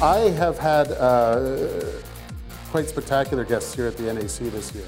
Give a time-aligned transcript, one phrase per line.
[0.00, 1.56] I have had uh,
[2.70, 4.84] quite spectacular guests here at the NAC this year.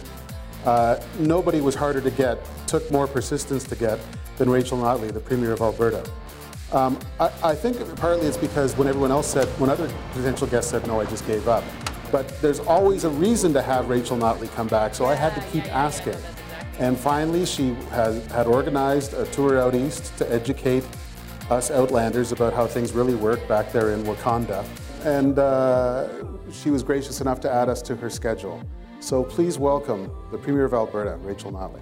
[0.64, 2.38] Uh, nobody was harder to get,
[2.68, 3.98] took more persistence to get
[4.38, 6.08] than Rachel Notley, the Premier of Alberta.
[6.72, 10.70] Um, I, I, think partly it's because when everyone else said, when other potential guests
[10.70, 11.64] said no, I just gave up.
[12.12, 15.40] But there's always a reason to have Rachel Notley come back, so I had to
[15.50, 16.18] keep asking.
[16.78, 20.84] And finally, she has, had organized a tour out east to educate
[21.50, 24.64] us Outlanders about how things really work back there in Wakanda.
[25.04, 26.08] And uh,
[26.52, 28.62] she was gracious enough to add us to her schedule.
[29.00, 31.80] So please welcome the Premier of Alberta, Rachel Notley.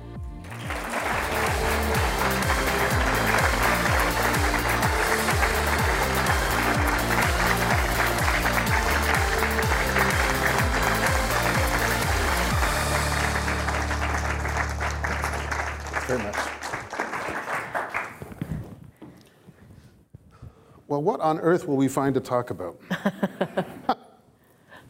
[21.08, 22.78] What on earth will we find to talk about?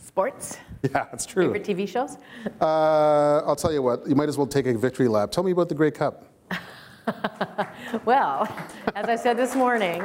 [0.05, 0.59] Sports?
[0.83, 1.53] Yeah, that's true.
[1.53, 2.19] Favorite TV shows?
[2.61, 5.31] Uh, I'll tell you what, you might as well take a victory lap.
[5.31, 6.27] Tell me about the Grey Cup.
[8.05, 8.49] well,
[8.97, 10.03] as I said this morning,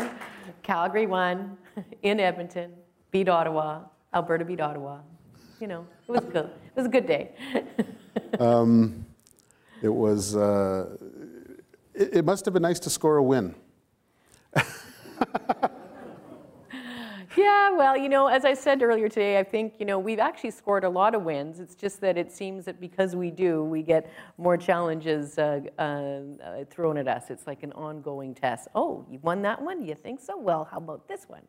[0.62, 1.58] Calgary won
[2.04, 2.74] in Edmonton,
[3.10, 3.82] beat Ottawa,
[4.14, 5.00] Alberta beat Ottawa.
[5.60, 6.46] You know, it was good.
[6.46, 7.32] It was a good day.
[8.40, 9.04] um,
[9.82, 10.96] it was, uh,
[11.96, 13.56] it, it must have been nice to score a win.
[17.44, 20.52] Yeah, well, you know, as I said earlier today, I think, you know, we've actually
[20.52, 21.60] scored a lot of wins.
[21.60, 25.82] It's just that it seems that because we do, we get more challenges uh, uh,
[25.82, 27.30] uh, thrown at us.
[27.30, 28.70] It's like an ongoing test.
[28.76, 29.86] Oh, you won that one?
[29.86, 30.38] You think so?
[30.38, 31.42] Well, how about this one?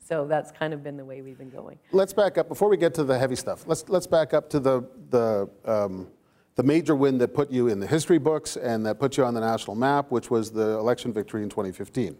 [0.00, 1.78] So that's kind of been the way we've been going.
[1.92, 3.68] Let's back up before we get to the heavy stuff.
[3.68, 6.08] Let's let's back up to the the um,
[6.56, 9.34] the major win that put you in the history books and that put you on
[9.34, 12.16] the national map, which was the election victory in 2015.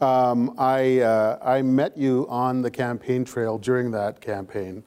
[0.00, 4.84] Um, I, uh, I met you on the campaign trail during that campaign.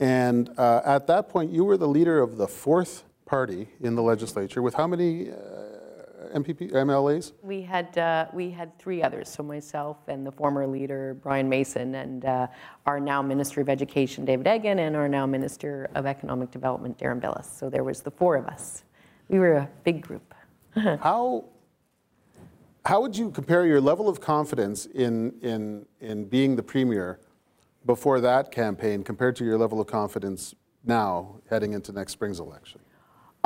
[0.00, 4.02] And uh, at that point, you were the leader of the fourth party in the
[4.02, 5.34] legislature with how many uh,
[6.34, 7.32] MPP, MLAs?
[7.42, 11.94] We had, uh, we had three others, so myself and the former leader, Brian Mason,
[11.94, 12.46] and uh,
[12.84, 17.20] our now Minister of Education, David Eggen, and our now Minister of Economic Development, Darren
[17.20, 17.46] Bilous.
[17.46, 18.84] So there was the four of us.
[19.28, 20.34] We were a big group.
[20.74, 21.44] how
[22.86, 27.18] how would you compare your level of confidence in, in, in being the premier
[27.84, 30.54] before that campaign compared to your level of confidence
[30.84, 32.80] now heading into next spring's election?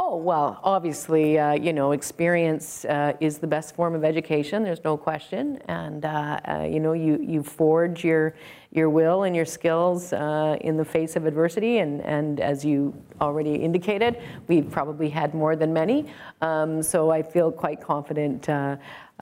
[0.03, 4.83] Oh, well, obviously, uh, you know, experience uh, is the best form of education, there's
[4.83, 5.59] no question.
[5.69, 8.35] And, uh, uh you know, you, you forge your,
[8.73, 11.79] your will and your skills uh, in the face of adversity.
[11.79, 16.07] And, and as you already indicated, we've probably had more than many.
[16.41, 18.49] Um, so I feel quite confident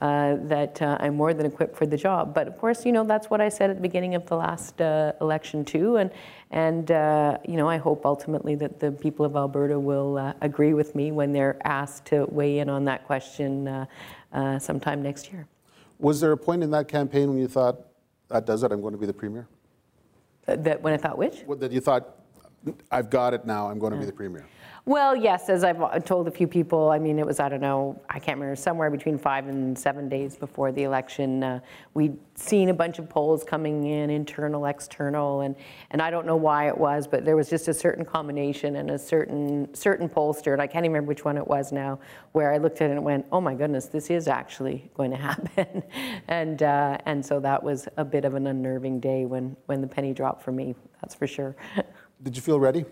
[0.01, 2.33] uh, uh, that uh, I'm more than equipped for the job.
[2.33, 4.81] But of course, you know, that's what I said at the beginning of the last
[4.81, 5.97] uh, election too.
[5.97, 6.11] And,
[6.51, 10.73] and uh, you know, I hope ultimately that the people of Alberta will uh, agree
[10.73, 13.87] with me when they're asked to weigh in on that question
[14.59, 15.47] sometime next year.
[15.99, 17.77] Was there a point in that campaign when you thought,
[18.29, 19.47] that does it, I'm going to be the premier?
[20.45, 21.43] That when I thought which?
[21.57, 22.15] That you thought,
[22.91, 24.45] I've got it now, I'm going to be the premier.
[24.89, 28.01] Well, yes, as I've told a few people, I mean, it was, I don't know,
[28.09, 31.43] I can't remember, somewhere between five and seven days before the election.
[31.43, 31.59] Uh,
[31.93, 35.55] we'd seen a bunch of polls coming in, internal, external, and,
[35.91, 38.89] and I don't know why it was, but there was just a certain combination and
[38.89, 41.99] a certain, certain pollster, and I can't even remember which one it was now,
[42.31, 45.17] where I looked at it and went, oh my goodness, this is actually going to
[45.17, 45.83] happen.
[46.29, 49.87] and, uh, and so that was a bit of an unnerving day when, when the
[49.87, 51.55] penny dropped for me, that's for sure.
[52.23, 52.85] Did you feel ready?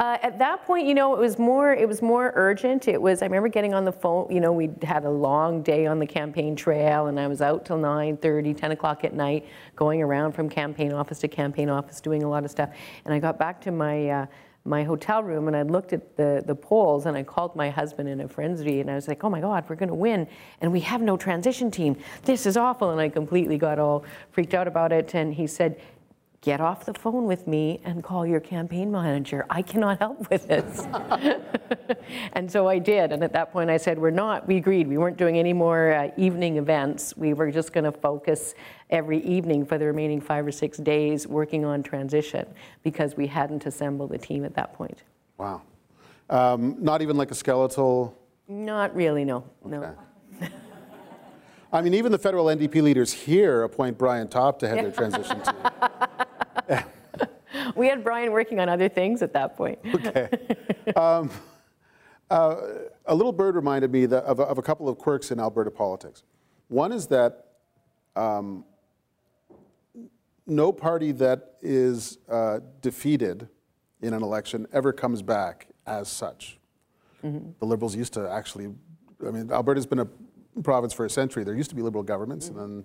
[0.00, 2.88] Uh, at that point, you know, it was more it was more urgent.
[2.88, 4.28] It was I remember getting on the phone.
[4.30, 7.66] You know, we had a long day on the campaign trail, and I was out
[7.66, 9.46] till 9:30, 10 o'clock at night,
[9.76, 12.70] going around from campaign office to campaign office, doing a lot of stuff.
[13.04, 14.26] And I got back to my uh,
[14.64, 18.08] my hotel room and I looked at the, the polls and I called my husband
[18.08, 20.26] in a frenzy and I was like, oh my God, we're going to win.
[20.60, 21.96] And we have no transition team.
[22.24, 22.90] This is awful.
[22.90, 25.14] And I completely got all freaked out about it.
[25.14, 25.80] And he said,
[26.42, 29.44] get off the phone with me and call your campaign manager.
[29.50, 30.86] I cannot help with this.
[32.32, 33.12] and so I did.
[33.12, 35.92] And at that point, I said, We're not, we agreed, we weren't doing any more
[35.92, 37.14] uh, evening events.
[37.16, 38.54] We were just going to focus
[38.88, 42.46] every evening for the remaining five or six days working on transition
[42.82, 45.02] because we hadn't assembled a team at that point.
[45.36, 45.62] Wow.
[46.30, 48.16] Um, not even like a skeletal?
[48.48, 49.44] Not really, no.
[49.66, 49.76] Okay.
[49.76, 49.96] No.
[51.72, 55.40] I mean, even the federal NDP leaders here appoint Brian Topp to head their transition
[55.42, 55.54] team.
[57.76, 59.78] we had Brian working on other things at that point.
[59.94, 60.28] okay.
[60.96, 61.30] Um,
[62.30, 62.56] uh,
[63.06, 66.22] a little bird reminded me that, of, of, a couple of quirks in Alberta politics.
[66.68, 67.46] One is that
[68.16, 68.64] um,
[70.46, 73.48] no party that is uh, defeated
[74.02, 76.58] in an election ever comes back as such.
[77.24, 77.50] Mm-hmm.
[77.58, 78.72] The Liberals used to actually,
[79.26, 80.08] I mean, Alberta's been a
[80.62, 81.44] province for a century.
[81.44, 82.58] There used to be Liberal governments, Mm-hmm.
[82.58, 82.84] and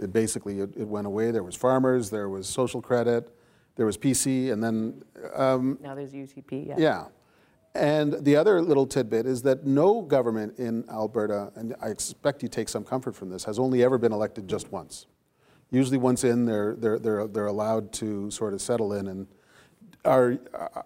[0.00, 1.30] it basically it, it went away.
[1.30, 3.32] There was farmers, there was social credit,
[3.76, 5.02] there was PC, and then
[5.80, 6.74] Now there's UCP, yeah.
[6.78, 7.04] yeah.
[7.74, 12.48] And the other little tidbit is that no government in Alberta, and I expect you
[12.48, 15.06] take some comfort from this, has only ever been elected just once.
[15.70, 19.06] Usually, once in, they're, they're, they're, they're allowed to sort of settle in.
[19.06, 19.28] And
[20.04, 20.82] are, uh,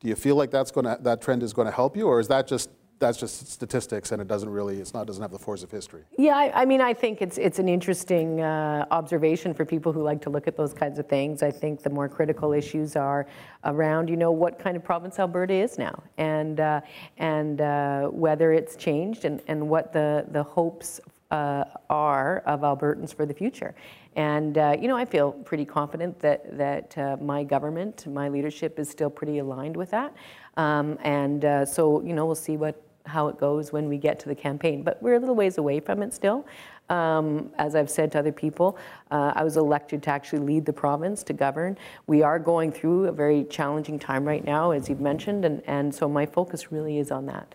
[0.00, 2.18] do you feel like that's going to, that trend is going to help you, or
[2.18, 5.38] is that just, that's just statistics and it doesn't really, it's not, doesn't have the
[5.38, 6.02] force of history?
[6.16, 10.02] Yeah, I, I mean, I think it's it's an interesting uh, observation for people who
[10.02, 11.42] like to look at those kinds of things.
[11.42, 13.26] I think the more critical issues are
[13.64, 16.80] around, you know, what kind of province Alberta is now, and uh,
[17.18, 21.00] and uh, whether it's changed, and, and what the the hopes
[21.30, 23.74] uh, are of Albertans for the future.
[24.16, 28.78] And uh, you know, I feel pretty confident that that uh, my government, my leadership,
[28.78, 30.14] is still pretty aligned with that.
[30.56, 34.18] Um, and uh, so, you know, we'll see what how it goes when we get
[34.20, 34.82] to the campaign.
[34.82, 36.46] But we're a little ways away from it still.
[36.90, 38.78] Um, as I've said to other people,
[39.10, 41.76] uh, I was elected to actually lead the province to govern.
[42.06, 45.94] We are going through a very challenging time right now, as you've mentioned, and, and
[45.94, 47.54] so my focus really is on that.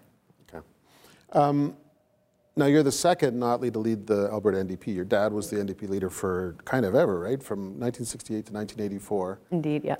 [0.50, 0.64] Okay.
[1.32, 1.76] Um,
[2.56, 4.94] now, you're the second Notley to lead the Alberta NDP.
[4.94, 7.42] Your dad was the NDP leader for kind of ever, right?
[7.42, 9.40] From 1968 to 1984.
[9.50, 9.96] Indeed, yeah.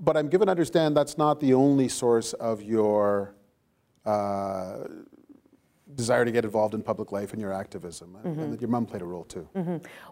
[0.00, 3.34] But I'm given to understand that's not the only source of your
[4.04, 4.78] uh,
[5.94, 9.02] desire to get involved in public life and your activism, and that your mom played
[9.02, 9.48] a role too.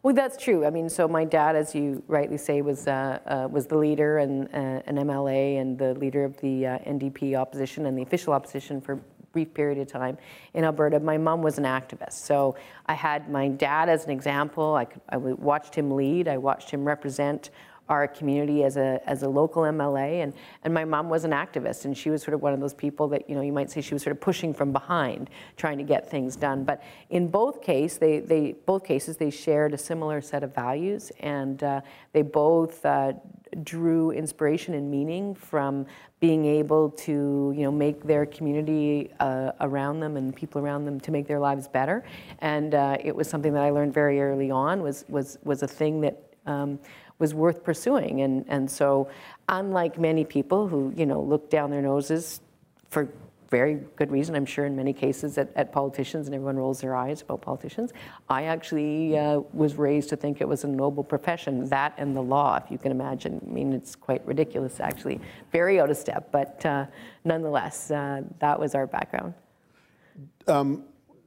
[0.02, 0.66] Well, that's true.
[0.66, 4.19] I mean, so my dad, as you rightly say, was uh, uh, was the leader
[4.19, 8.32] and uh, an MLA and the leader of the uh, NDP opposition and the official
[8.32, 9.00] opposition for a
[9.32, 10.19] brief period of time
[10.54, 10.98] in Alberta.
[11.00, 12.56] My mom was an activist, so
[12.87, 14.75] I had my dad as an example.
[14.75, 16.28] I, could, I watched him lead.
[16.28, 17.50] I watched him represent
[17.90, 20.32] our community as a as a local MLA, and
[20.62, 23.08] and my mom was an activist, and she was sort of one of those people
[23.08, 25.84] that you know you might say she was sort of pushing from behind, trying to
[25.84, 26.64] get things done.
[26.64, 31.12] But in both case, they they both cases they shared a similar set of values,
[31.20, 31.81] and uh,
[32.12, 32.87] they both.
[32.87, 33.12] Uh,
[33.64, 35.84] drew inspiration and meaning from
[36.20, 41.00] being able to you know make their community uh, around them and people around them
[41.00, 42.04] to make their lives better
[42.38, 45.66] and uh, it was something that I learned very early on was was was a
[45.66, 46.78] thing that um,
[47.20, 48.22] was worth pursuing.
[48.22, 49.08] And, and so,
[49.49, 52.40] unlike many people who, you know, look down their noses
[52.88, 53.08] for
[53.50, 56.94] very good reason, I'm sure in many cases at, at politicians, and everyone rolls their
[56.94, 57.93] eyes about politicians.
[58.28, 62.22] I actually uh, was raised to think it was a noble profession, that and the
[62.22, 63.40] law, if you can imagine.
[63.44, 65.20] I mean, it's quite ridiculous, actually,
[65.50, 66.87] very out of step, but uh,
[67.25, 69.34] nonetheless, uh, that was our background.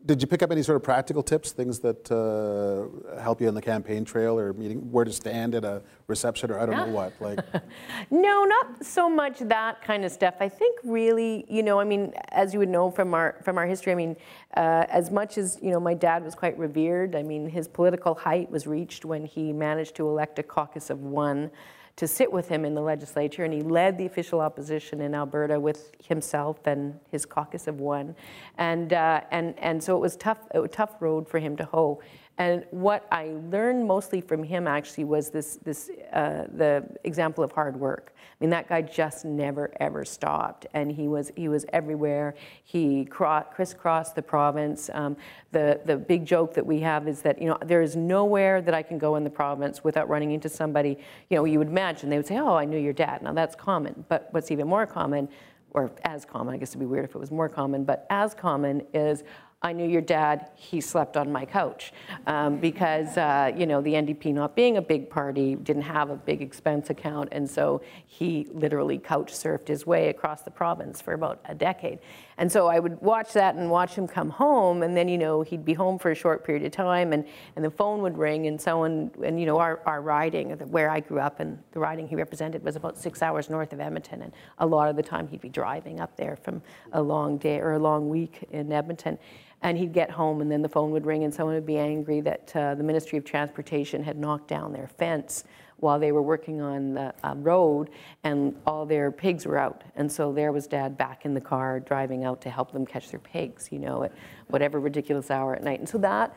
[0.05, 3.53] Did you pick up any sort of practical tips, things that uh, help you on
[3.53, 6.93] the campaign trail or meeting, where to stand at a reception or I don't know
[6.93, 7.13] what?
[7.21, 7.39] Like,
[8.11, 10.35] No, not so much that kind of stuff.
[10.41, 13.65] I think really, you know, I mean, as you would know from our from our
[13.65, 14.17] history, I mean,
[14.57, 17.15] uh, as much as you know, my dad was quite revered.
[17.15, 20.99] I mean, his political height was reached when he managed to elect a caucus of
[20.99, 21.49] one
[21.95, 25.59] to sit with him in the legislature, and he led the official opposition in Alberta
[25.59, 28.15] with himself and his caucus of one,
[28.57, 32.01] and uh, and and so it was tough, a tough road for him to hoe.
[32.39, 37.51] And what I learned mostly from him actually was this, this uh, the example of
[37.51, 38.15] hard work.
[38.17, 42.33] I mean, that guy just never ever stopped, and he was he was everywhere.
[42.63, 44.89] He cro- crisscrossed the province.
[44.93, 45.15] Um,
[45.51, 48.73] the the big joke that we have is that you know there is nowhere that
[48.73, 50.97] I can go in the province without running into somebody.
[51.29, 53.55] You know, you would imagine they would say, "Oh, I knew your dad." Now that's
[53.55, 55.29] common, but what's even more common
[55.73, 58.33] or as common, I guess it'd be weird if it was more common, but as
[58.33, 59.23] common is
[59.65, 61.93] I knew your dad, he slept on my couch.
[62.27, 66.17] Um, because, uh, you know, the NDP not being a big party didn't have a
[66.17, 71.13] big expense account, and so he literally couch surfed his way across the province for
[71.13, 71.99] about a decade.
[72.37, 75.41] And so I would watch that and watch him come home, and then, you know,
[75.41, 77.25] he'd be home for a short period of time, and,
[77.55, 80.99] and the phone would ring, and someone, and, you know, our, our riding, where I
[80.99, 84.33] grew up, and the riding he represented was about six hours north of Edmonton, and
[84.57, 86.61] a lot of the time he'd be driving up there from
[86.93, 89.17] a long day or a long week in Edmonton.
[89.61, 92.19] And he'd get home, and then the phone would ring, and someone would be angry
[92.21, 95.45] that uh, the Ministry of Transportation had knocked down their fence
[95.83, 97.89] while they were working on the uh, road,
[98.23, 99.83] and all their pigs were out.
[99.97, 103.11] And so there was Dad back in the car driving out to help them catch
[103.11, 104.13] their pigs, you know, at
[104.47, 105.79] whatever ridiculous hour at night.
[105.79, 106.35] And so that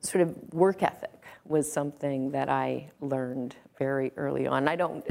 [0.00, 4.66] sort of work ethic was something that I learned very early on.
[4.66, 5.04] I don't,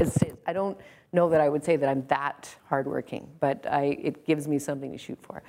[0.48, 0.78] I don't
[1.14, 4.92] know that I would say that I'm that hardworking, but I, it gives me something
[4.92, 5.44] to shoot for.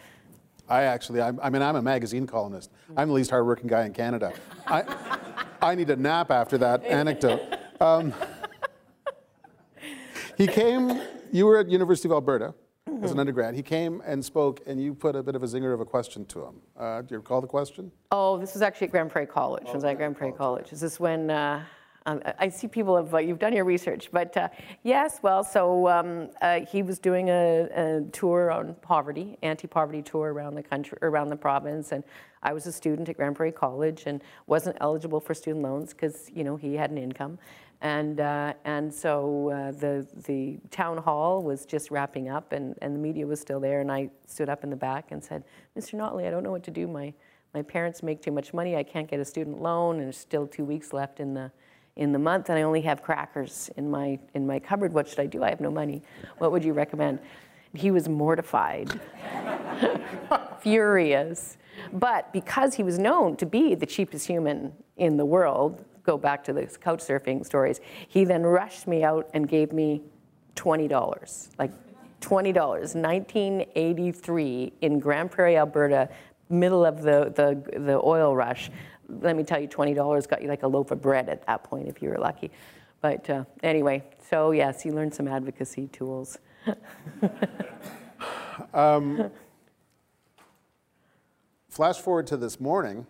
[0.69, 2.71] I actually, I'm, I mean, I'm a magazine columnist.
[2.97, 4.33] I'm the least hardworking guy in Canada.
[4.67, 4.85] I,
[5.63, 7.41] I need a nap after that anecdote.
[7.81, 8.15] Um,
[10.39, 11.01] he came,
[11.33, 12.55] you were at University of Alberta
[13.03, 13.55] as an undergrad.
[13.55, 16.25] He came and spoke, and you put a bit of a zinger of a question
[16.27, 16.55] to him.
[16.77, 17.93] Uh, do you recall the question?
[18.11, 19.65] Oh, this was actually at Grande Prairie College.
[19.75, 20.73] was I at Grande Prairie College?
[20.73, 21.63] Is this when, uh,
[22.07, 24.49] um, I I see people have, uh, you've done your research, but uh,
[24.85, 30.33] yes, well, so um, uh, he was doing a, a tour on poverty, anti-poverty tour
[30.33, 32.05] around the country, around the province, and
[32.43, 36.31] I was a student at Grande Prairie College and wasn't eligible for student loans because,
[36.33, 37.39] you know, he had an income.
[37.83, 42.95] And, uh, and so uh, the, the town hall was just wrapping up and, and
[42.95, 43.81] the media was still there.
[43.81, 45.45] And I stood up in the back and said,
[45.77, 45.95] Mr.
[45.95, 46.87] Notley, I don't know what to do.
[46.87, 47.13] My,
[47.55, 48.77] my parents make too much money.
[48.77, 51.51] I can't get a student loan and there's still two weeks left in the,
[51.97, 54.93] in the month and I only have crackers in my, in my cupboard.
[54.93, 55.43] What should I do?
[55.43, 56.03] I have no money.
[56.39, 57.19] What would you recommend?
[57.75, 59.01] He was mortified,
[60.61, 61.59] furious.
[61.93, 66.45] But because he was known to be the cheapest human in the world, go back
[66.45, 70.03] to the couch surfing stories, he then rushed me out and gave me
[70.55, 71.73] $20, like
[72.21, 76.09] $20, 1983 in Grande Prairie, Alberta,
[76.49, 78.71] middle of the, the, the oil rush.
[79.09, 81.89] Let me tell you, $20 got you like a loaf of bread at that point
[81.89, 82.51] if you were lucky.
[83.01, 86.39] But uh, anyway, so yes, he learned some advocacy tools.
[88.75, 89.31] um,
[91.69, 93.07] flash forward to this morning,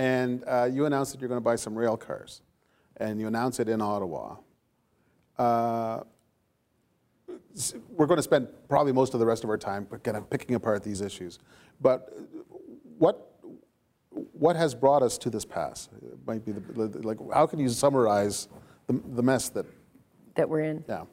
[0.00, 2.40] and uh, you announced that you're going to buy some rail cars,
[2.96, 4.36] and you announced it in Ottawa.
[5.36, 6.00] Uh,
[7.90, 10.54] we're going to spend probably most of the rest of our time kind of picking
[10.54, 11.38] apart these issues.
[11.82, 12.14] But
[12.96, 13.30] what,
[14.08, 15.90] what has brought us to this pass?
[16.00, 18.48] It might be the, like, how can you summarize
[18.86, 19.66] the, the mess that
[20.34, 20.82] that we're in?
[20.88, 21.04] Yeah.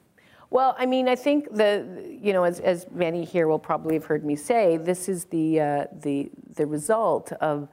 [0.48, 4.06] Well, I mean, I think the, you know, as, as many here will probably have
[4.06, 7.68] heard me say, this is the, uh, the, the result of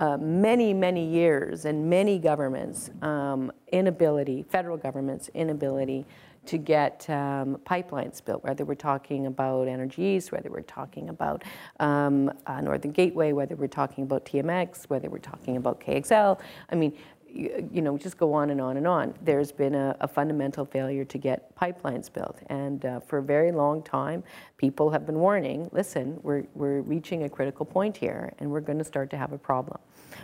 [0.00, 6.04] uh, many, many years and many governments' um, inability, federal governments' inability
[6.46, 11.42] to get um, pipelines built, whether we're talking about Energy East, whether we're talking about
[11.80, 16.38] um, uh, Northern Gateway, whether we're talking about TMX, whether we're talking about KXL.
[16.70, 16.96] I mean,
[17.36, 19.14] you, know, just go on and on and on.
[19.22, 22.38] There's been a, a fundamental failure to get pipelines built.
[22.48, 24.24] And uh, for a very long time,
[24.56, 28.78] people have been warning, listen, we're, we're reaching a critical point here and we're going
[28.78, 29.78] to start to have a problem.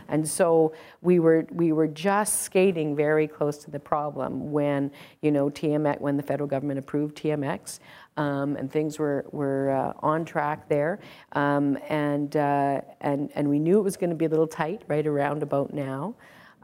[0.09, 4.91] And so we were, we were just skating very close to the problem when,
[5.21, 7.79] you know, TMX, when the federal government approved TMX,
[8.17, 11.01] um, and things were, were uh, on track there.
[11.33, 14.83] Um, and, uh, and, and we knew it was going to be a little tight
[14.89, 16.15] right around about now.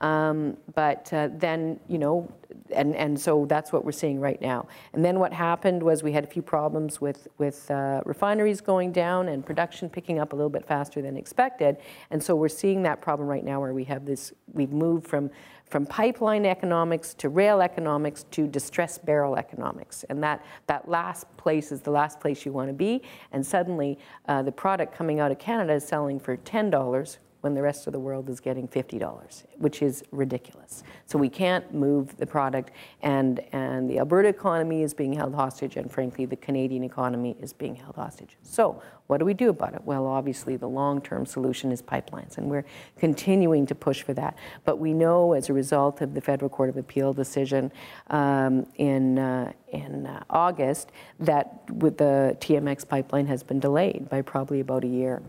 [0.01, 2.33] Um, but uh, then, you know,
[2.75, 4.67] and, and so that's what we're seeing right now.
[4.93, 8.93] And then what happened was we had a few problems with, with uh, refineries going
[8.93, 11.79] down and production picking up a little bit faster than expected.
[12.11, 15.31] And so we're seeing that problem right now where we have this, we've moved from,
[15.67, 20.05] from pipeline economics to rail economics to distress barrel economics.
[20.09, 23.03] And that, that last place is the last place you want to be.
[23.33, 27.63] And suddenly uh, the product coming out of Canada is selling for $10 when the
[27.63, 30.83] rest of the world is getting $50, which is ridiculous.
[31.07, 35.77] So we can't move the product, and, and the Alberta economy is being held hostage,
[35.77, 38.37] and frankly, the Canadian economy is being held hostage.
[38.43, 39.83] So what do we do about it?
[39.85, 42.67] Well, obviously, the long-term solution is pipelines, and we're
[42.99, 44.37] continuing to push for that.
[44.65, 47.73] But we know as a result of the Federal Court of Appeal decision
[48.09, 54.21] um, in, uh, in uh, August that with the TMX pipeline has been delayed by
[54.21, 55.23] probably about a year.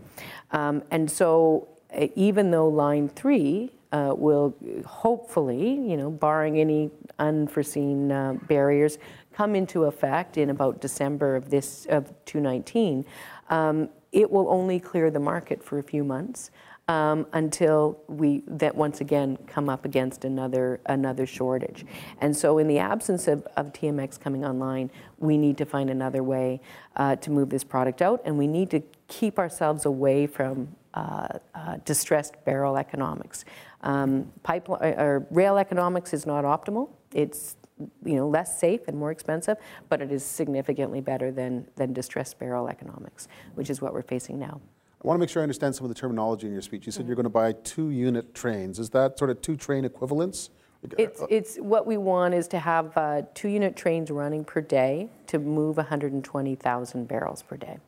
[0.50, 1.68] Um, and so
[2.14, 4.54] even though line three uh, will
[4.86, 8.98] hopefully, you know, barring any unforeseen uh, barriers,
[9.32, 13.04] come into effect in about December of this of 2019,
[13.48, 16.50] um, it will only clear the market for a few months.
[16.88, 21.86] Um, until we that once again come up against another another shortage.
[22.20, 26.24] And so in the absence of, of TMX coming online, we need to find another
[26.24, 26.60] way
[26.96, 31.28] uh, to move this product out, and we need to keep ourselves away from uh,
[31.54, 33.44] uh, distressed barrel economics.
[33.82, 36.90] Um, pipeline, uh, or rail economics is not optimal.
[37.12, 37.56] It's
[38.04, 39.56] you know less safe and more expensive,
[39.88, 44.38] but it is significantly better than than distressed barrel economics, which is what we're facing
[44.38, 44.60] now.
[45.02, 46.84] I want to make sure I understand some of the terminology in your speech.
[46.84, 47.08] You said mm-hmm.
[47.08, 48.78] you're going to buy two unit trains.
[48.78, 50.50] Is that sort of two train equivalents?
[50.98, 52.94] It's, it's what we want is to have
[53.34, 57.78] two unit trains running per day to move 120,000 barrels per day.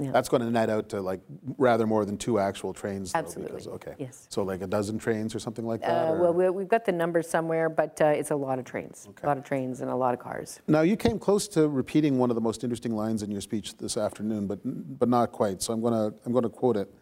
[0.00, 0.10] Okay.
[0.10, 1.20] That's going to net out to like
[1.58, 3.12] rather more than two actual trains.
[3.12, 3.52] Though, Absolutely.
[3.58, 3.94] Because, okay.
[3.98, 4.26] Yes.
[4.30, 6.12] So like a dozen trains or something like that?
[6.12, 9.08] Uh, Well, we- we've got the numbers somewhere, but uh, it's a lot of trains,
[9.22, 10.60] a lot of trains and a lot of cars.
[10.66, 13.76] Now, you came close to repeating one of the most interesting lines in your speech
[13.76, 14.58] this afternoon, but,
[14.98, 15.62] but not quite.
[15.62, 16.92] So I'm going to I'm to quote it.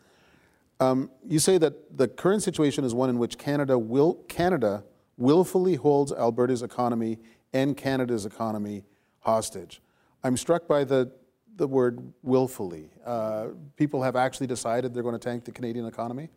[0.81, 4.83] Um, you say that the current situation is one in which Canada will Canada
[5.19, 7.19] willfully holds Alberta's economy
[7.53, 8.85] and Canada's economy
[9.21, 9.83] hostage.
[10.25, 11.13] I'm struck by the
[11.57, 12.91] the word willfully.
[13.05, 16.29] Uh, people have actually decided they're going to tank the Canadian economy.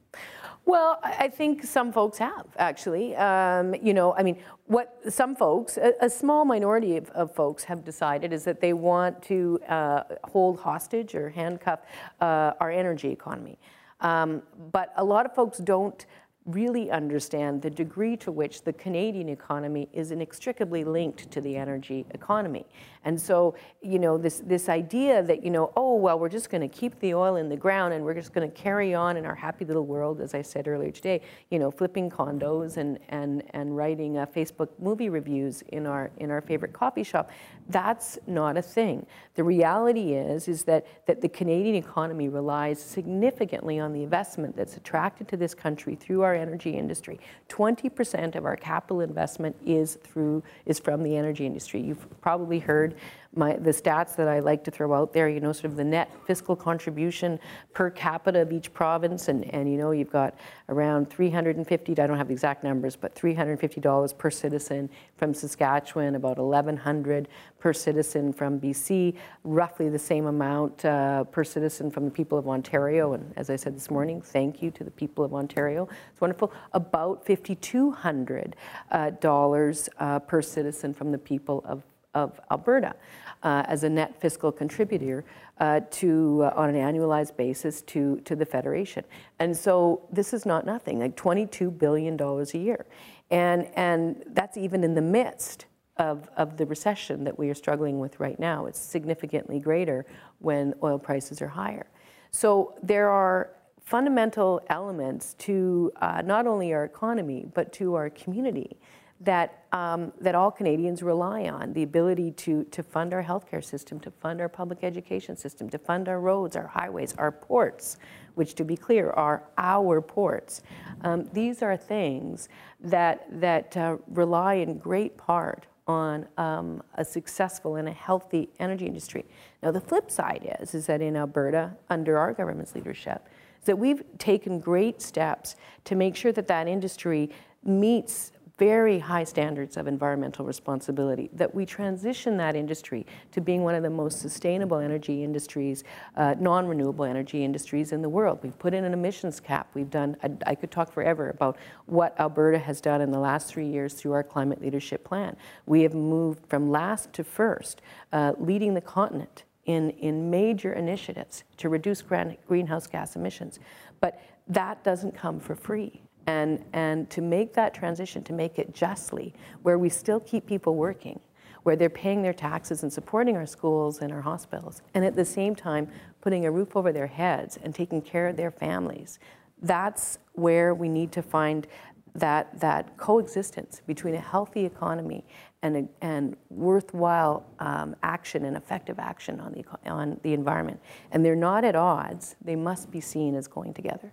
[0.66, 3.16] Well, I think some folks have, actually.
[3.18, 7.66] Um, you know, I mean, what some folks, a, a small minority of, of folks
[7.66, 11.82] have decided is that they want to uh, hold hostage or handcuff
[12.22, 13.60] uh, our energy economy.
[14.00, 14.42] Um,
[14.72, 16.06] but a lot of folks don't
[16.46, 22.06] really understand the degree to which the Canadian economy is inextricably linked to the energy
[22.12, 22.66] economy.
[23.06, 26.62] And so, you know, this, this idea that, you know, oh, well, we're just going
[26.62, 29.26] to keep the oil in the ground and we're just going to carry on in
[29.26, 33.44] our happy little world, as I said earlier today, you know, flipping condos and, and,
[33.52, 37.32] and writing uh, Facebook movie reviews in our, in our favorite coffee shop,
[37.70, 39.06] that's not a thing.
[39.36, 44.78] The reality is, is that, that the Canadian economy relies significantly on the investment that's
[44.78, 47.20] attracted to this country through our energy industry.
[47.50, 51.82] 20% of our capital investment is through is from the energy industry.
[51.82, 52.96] You've probably heard
[53.36, 55.84] my, the stats that I like to throw out there, you know, sort of the
[55.84, 57.40] net fiscal contribution
[57.74, 59.28] per capita of each province.
[59.28, 60.36] And, and you know, you've got
[60.70, 66.38] around 350, I don't have the exact numbers, but $350 per citizen from Saskatchewan, about
[66.38, 67.28] 1100
[67.60, 72.48] per citizen from BC, roughly the same amount uh, per citizen from the people of
[72.48, 73.14] Ontario.
[73.14, 75.88] And as I said this morning, thank you to the people of Ontario.
[76.12, 76.54] It's wonderful.
[76.74, 78.54] About $5,200
[78.92, 82.96] uh, uh, per citizen from the people of of Alberta
[83.44, 85.24] uh, as a net fiscal contributor
[85.60, 89.04] uh, to, uh, on an annualized basis to, to the Federation.
[89.40, 92.86] And so this is not nothing, like $22 billion a year.
[93.30, 95.66] And, and that's even in the midst
[95.98, 98.66] of, of the recession that we are struggling with right now.
[98.66, 100.06] It's significantly greater
[100.40, 101.86] when oil prices are higher.
[102.32, 103.52] So there are
[103.84, 108.78] fundamental elements to uh, not only our economy, but to our community
[109.24, 114.00] that, um, that all Canadians rely on the ability to, to fund our healthcare system,
[114.02, 117.98] to fund our public education system, to fund our roads, our highways, our ports,
[118.36, 120.62] which, to be clear, are our ports.
[121.02, 122.50] Um, these are things
[122.82, 128.86] that, that uh, rely in great part on um, a successful and a healthy energy
[128.86, 129.26] industry.
[129.62, 133.28] Now, the flip side is, is that in Alberta, under our government's leadership,
[133.66, 135.56] that we've taken great steps
[135.86, 137.30] to make sure that that industry
[137.64, 143.74] meets very high standards of environmental responsibility, that we transition that industry to being one
[143.74, 145.84] of the most sustainable energy industries,
[146.18, 148.40] uh, non renewable energy industries in the world.
[148.44, 149.70] We've put in an emissions cap.
[149.74, 153.48] We've done, I, I, could talk forever about what Alberta has done in the last
[153.48, 155.36] three years through our climate leadership plan.
[155.66, 161.44] We have moved from last to first, uh, leading the continent in, in major initiatives
[161.58, 163.60] to reduce greenhouse gas emissions.
[164.00, 166.02] But that doesn't come for free.
[166.26, 170.76] And, and to make that transition, to make it justly, where we still keep people
[170.76, 171.20] working,
[171.64, 175.26] where they're paying their taxes and supporting our schools and our hospitals, and at the
[175.26, 175.88] same time
[176.22, 179.20] putting a roof over their heads and taking care of their families.
[179.62, 181.68] That's where we need to find
[182.16, 185.26] that, that coexistence between a healthy economy
[185.62, 190.80] and, a, and worthwhile um, action and effective action on the, on the environment.
[191.12, 194.12] And they're not at odds, they must be seen as going together.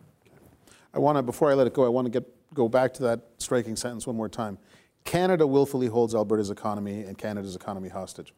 [0.92, 3.02] I want to, before I let it go, I want to get, go back to
[3.04, 4.58] that striking sentence one more time.
[5.04, 8.34] Canada willfully holds Alberta's economy and Canada's economy hostage.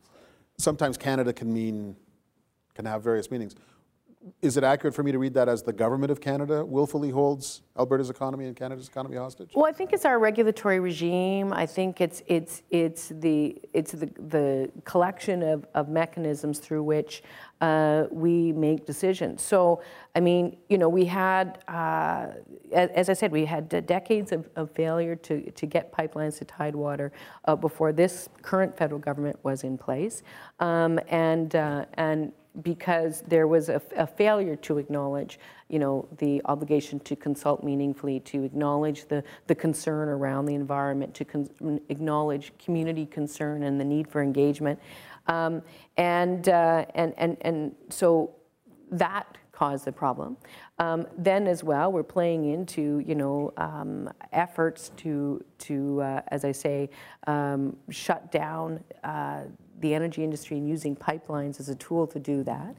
[0.58, 1.96] Sometimes Canada can mean,
[2.74, 3.54] can have various meanings.
[4.40, 7.62] Is it accurate for me to read that as the government of Canada willfully holds
[7.76, 9.50] Alberta's economy and Canada's economy hostage?
[9.54, 11.52] Well, I think it's our regulatory regime.
[11.52, 17.22] I think it's it's it's the it's the, the collection of, of mechanisms through which
[17.62, 19.40] uh, we make decisions.
[19.40, 19.82] So,
[20.16, 22.28] I mean, you know, we had, uh,
[22.72, 26.44] as, as, I said, we had decades of, of, failure to, to get pipelines to
[26.44, 27.12] Tidewater
[27.44, 30.24] uh, before this current federal government was in place,
[30.58, 35.38] um, and uh, and because there was a, a, failure to acknowledge,
[35.68, 41.14] you know, the obligation to consult meaningfully, to acknowledge the, the concern around the environment,
[41.14, 44.78] to con- acknowledge community concern and the need for engagement.
[45.28, 45.62] Um,
[45.96, 48.34] and, uh, and, and, and so
[48.90, 50.36] that caused the problem.
[50.78, 56.44] Um, then as well, we're playing into, you know, um, efforts to, to uh, as
[56.44, 56.90] I say,
[57.26, 59.42] um, shut down uh,
[59.82, 62.74] the energy industry and using pipelines as a tool to do that.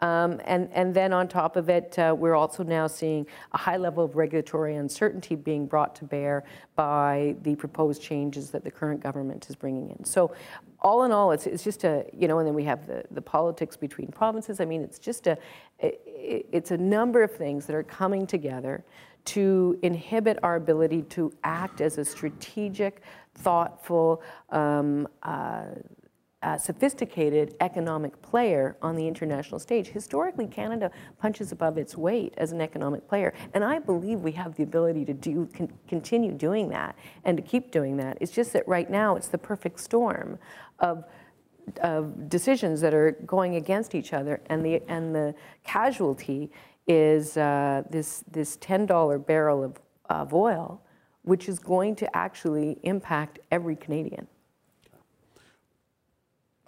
[0.00, 3.76] Um, and, and then on top of it, uh, we're also now seeing a high
[3.76, 6.44] level of regulatory uncertainty being brought to bear
[6.76, 10.04] by the proposed changes that the current government is bringing in.
[10.04, 10.32] So
[10.80, 13.22] all in all, it's, it's just a, you know, and then we have the, the
[13.22, 14.60] politics between provinces.
[14.60, 15.36] I mean, it's just a,
[15.80, 18.84] it, it's a number of things that are coming together
[19.24, 23.02] to inhibit our ability to act as a strategic,
[23.34, 25.64] thoughtful, um, uh,
[26.42, 29.88] uh, sophisticated economic player on the international stage.
[29.88, 34.54] Historically, Canada punches above its weight as an economic player, and I believe we have
[34.54, 38.18] the ability to do con- continue doing that and to keep doing that.
[38.20, 40.38] It's just that right now it's the perfect storm
[40.78, 41.04] of
[41.82, 46.50] of decisions that are going against each other, and the and the casualty
[46.86, 50.80] is uh, this this ten dollar barrel of, of oil,
[51.22, 54.26] which is going to actually impact every Canadian.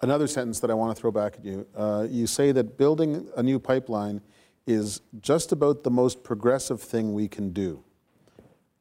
[0.01, 1.67] Another sentence that I want to throw back at you.
[1.75, 4.21] Uh, you say that building a new pipeline
[4.65, 7.83] is just about the most progressive thing we can do.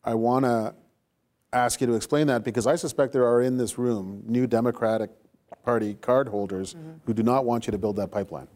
[0.03, 0.75] I want to
[1.53, 5.11] ask you to explain that because I suspect there are in this room new Democratic
[5.63, 6.93] Party cardholders mm-hmm.
[7.05, 8.49] who do not want you to build that pipeline.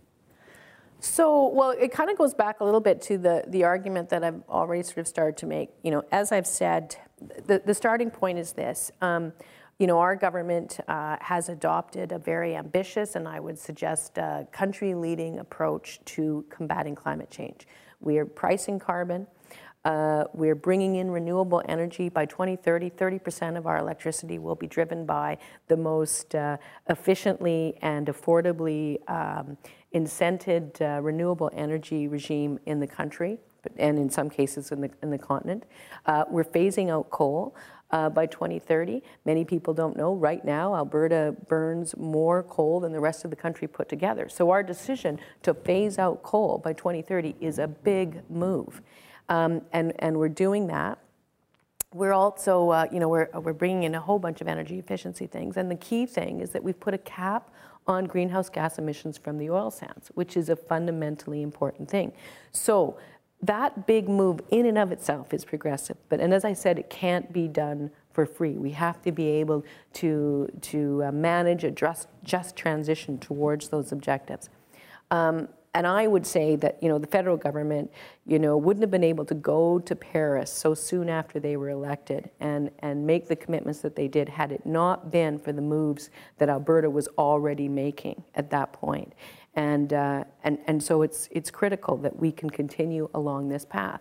[1.00, 4.24] So, well, it kind of goes back a little bit to the, the argument that
[4.24, 5.68] I've already sort of started to make.
[5.82, 6.96] You know, as I've said,
[7.46, 8.90] the, the starting point is this.
[9.02, 9.34] Um,
[9.78, 14.46] you know, our government uh, has adopted a very ambitious and I would suggest a
[14.52, 17.66] country leading approach to combating climate change.
[18.00, 19.26] We are pricing carbon.
[19.84, 22.90] Uh, we're bringing in renewable energy by 2030.
[22.90, 25.36] 30% of our electricity will be driven by
[25.68, 26.56] the most uh,
[26.88, 29.58] efficiently and affordably um,
[29.94, 33.38] incented uh, renewable energy regime in the country,
[33.76, 35.64] and in some cases in the, in the continent.
[36.06, 37.54] Uh, we're phasing out coal.
[37.90, 39.02] Uh, by 2030.
[39.24, 43.36] Many people don't know right now Alberta burns more coal than the rest of the
[43.36, 44.28] country put together.
[44.28, 48.82] So our decision to phase out coal by 2030 is a big move.
[49.28, 50.98] Um, and, and we're doing that.
[51.92, 55.28] We're also, uh, you know, we're, we're bringing in a whole bunch of energy efficiency
[55.28, 55.56] things.
[55.56, 57.50] And the key thing is that we've put a cap
[57.86, 62.12] on greenhouse gas emissions from the oil sands, which is a fundamentally important thing.
[62.50, 62.98] So
[63.46, 65.96] that big move in and of itself is progressive.
[66.08, 68.52] But, and as I said, it can't be done for free.
[68.52, 73.92] We have to be able to, to uh, manage a just, just transition towards those
[73.92, 74.48] objectives.
[75.10, 77.90] Um, and I would say that you know the federal government,
[78.26, 81.68] you know, wouldn't have been able to go to Paris so soon after they were
[81.68, 85.60] elected and and make the commitments that they did had it not been for the
[85.60, 89.12] moves that Alberta was already making at that point.
[89.56, 94.00] And uh, and and so it's it's critical that we can continue along this path.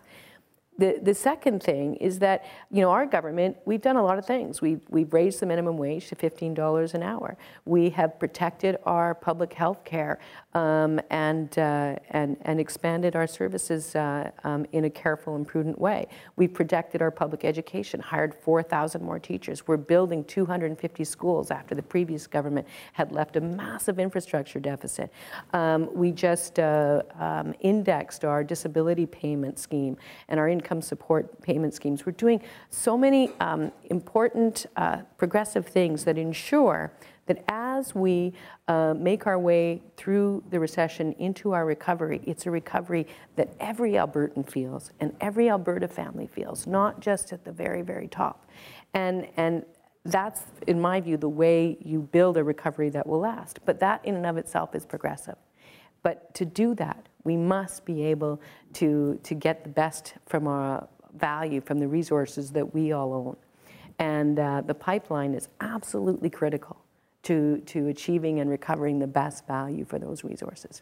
[0.77, 4.25] The, the second thing is that, you know, our government, we've done a lot of
[4.25, 4.59] things.
[4.59, 7.37] We've, we've raised the minimum wage to $15 an hour.
[7.65, 10.19] We have protected our public health care
[10.55, 15.79] um, and, uh, and, and expanded our services uh, um, in a careful and prudent
[15.79, 16.07] way.
[16.35, 19.67] We've protected our public education, hired 4,000 more teachers.
[19.67, 25.11] We're building 250 schools after the previous government had left a massive infrastructure deficit.
[25.53, 31.73] Um, we just uh, um, indexed our disability payment scheme and our income support payment
[31.73, 32.05] schemes.
[32.05, 36.91] We're doing so many um, important uh, progressive things that ensure
[37.25, 38.33] that as we
[38.67, 43.93] uh, make our way through the recession into our recovery, it's a recovery that every
[43.93, 48.49] Albertan feels and every Alberta family feels, not just at the very, very top.
[48.93, 49.65] And, and
[50.05, 53.59] that's, in my view, the way you build a recovery that will last.
[53.65, 55.37] But that, in and of itself, is progressive.
[56.01, 58.41] But to do that, we must be able
[58.73, 63.37] to, to get the best from our value, from the resources that we all own.
[63.99, 66.82] And uh, the pipeline is absolutely critical
[67.23, 70.81] to, to achieving and recovering the best value for those resources.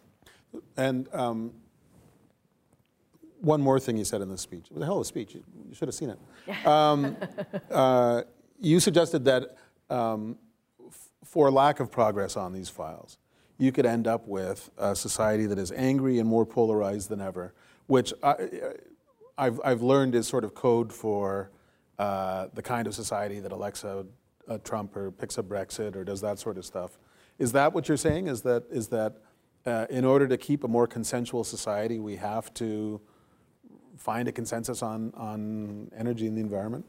[0.75, 1.51] And um,
[3.39, 4.65] one more thing you said in this speech.
[4.69, 5.35] It was a hell of a speech.
[5.35, 6.19] You should have seen it.
[6.65, 7.15] Um,
[7.69, 8.23] uh,
[8.59, 9.55] you suggested that
[9.89, 10.37] um,
[10.87, 13.17] f- for lack of progress on these files,
[13.57, 17.53] you could end up with a society that is angry and more polarized than ever,
[17.87, 18.35] which I,
[19.37, 21.51] have I've learned is sort of code for
[21.99, 23.85] uh, the kind of society that elects
[24.63, 26.97] Trump or picks a Brexit or does that sort of stuff.
[27.39, 28.27] Is that what you're saying?
[28.27, 29.17] Is that, is that
[29.65, 33.01] uh, in order to keep a more consensual society, we have to
[33.97, 36.85] find a consensus on, on energy and the environment?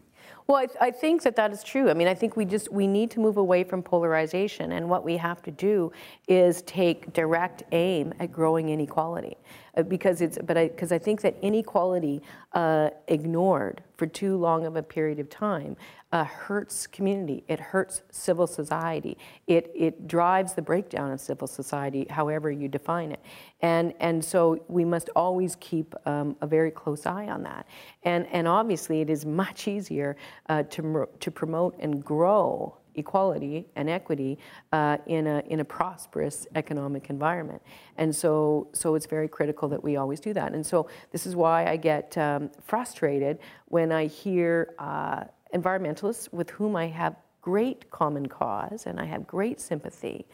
[0.46, 1.90] Well, I, th- I, think that that is true.
[1.90, 5.04] I mean, I think we just we need to move away from polarization, and what
[5.04, 5.92] we have to do
[6.28, 9.36] is take direct aim at growing inequality.
[9.76, 14.66] Uh, because it's, but I, because I think that inequality uh, ignored for too long
[14.66, 15.76] of a period of time
[16.12, 17.42] uh, hurts community.
[17.48, 19.16] It hurts civil society.
[19.46, 23.20] It, it drives the breakdown of civil society, however you define it.
[23.62, 27.66] And, and so we must always keep um, a very close eye on that.
[28.02, 30.16] And, and obviously, it is much easier
[30.48, 34.38] uh, to, to promote and grow equality and equity
[34.72, 37.62] uh, in, a, in a prosperous economic environment.
[37.96, 40.52] And so, so it's very critical that we always do that.
[40.52, 45.24] And so this is why I get um, frustrated when I hear uh,
[45.54, 50.26] environmentalists with whom I have great common cause and I have great sympathy.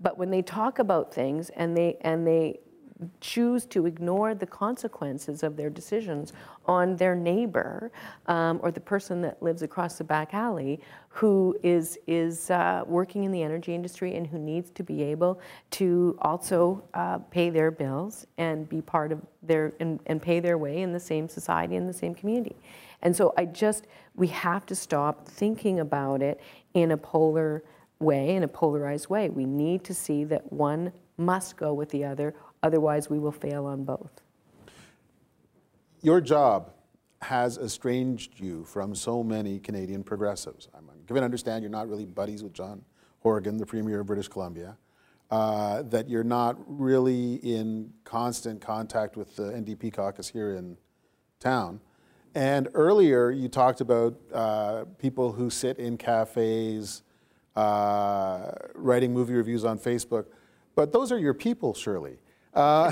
[0.00, 2.60] But when they talk about things and they, and they
[3.20, 6.32] choose to ignore the consequences of their decisions
[6.66, 7.90] on their neighbor
[8.26, 13.24] um, or the person that lives across the back alley who is, is uh, working
[13.24, 17.70] in the energy industry and who needs to be able to also uh, pay their
[17.70, 21.76] bills and be part of their and, and pay their way in the same society
[21.76, 22.56] in the same community.
[23.02, 26.40] And so I just, we have to stop thinking about it
[26.74, 27.62] in a polar
[27.98, 29.28] way, in a polarized way.
[29.28, 33.66] We need to see that one must go with the other Otherwise, we will fail
[33.66, 34.22] on both.
[36.02, 36.72] Your job
[37.22, 40.68] has estranged you from so many Canadian progressives.
[40.76, 42.82] I'm given to understand you're not really buddies with John
[43.20, 44.76] Horgan, the Premier of British Columbia,
[45.30, 50.76] uh, that you're not really in constant contact with the NDP caucus here in
[51.40, 51.80] town.
[52.34, 57.02] And earlier, you talked about uh, people who sit in cafes,
[57.56, 60.26] uh, writing movie reviews on Facebook.
[60.74, 62.18] But those are your people, surely.
[62.56, 62.90] Uh,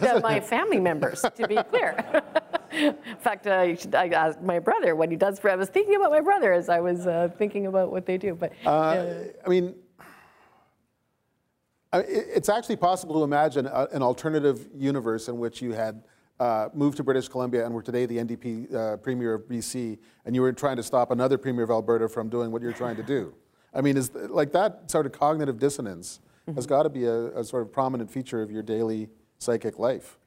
[0.22, 2.22] my family members, to be clear.
[2.72, 5.50] In fact, uh, should, I asked my brother what he does for.
[5.50, 8.34] I was thinking about my brother as I was uh, thinking about what they do.
[8.34, 9.06] But uh,
[9.44, 9.74] I mean,
[11.94, 16.02] it's actually possible to imagine a, an alternative universe in which you had
[16.38, 20.34] uh, moved to British Columbia and were today the NDP uh, premier of BC, and
[20.34, 23.02] you were trying to stop another premier of Alberta from doing what you're trying to
[23.02, 23.34] do.
[23.72, 26.20] I mean, is like that sort of cognitive dissonance
[26.54, 30.18] has got to be a, a sort of prominent feature of your daily psychic life.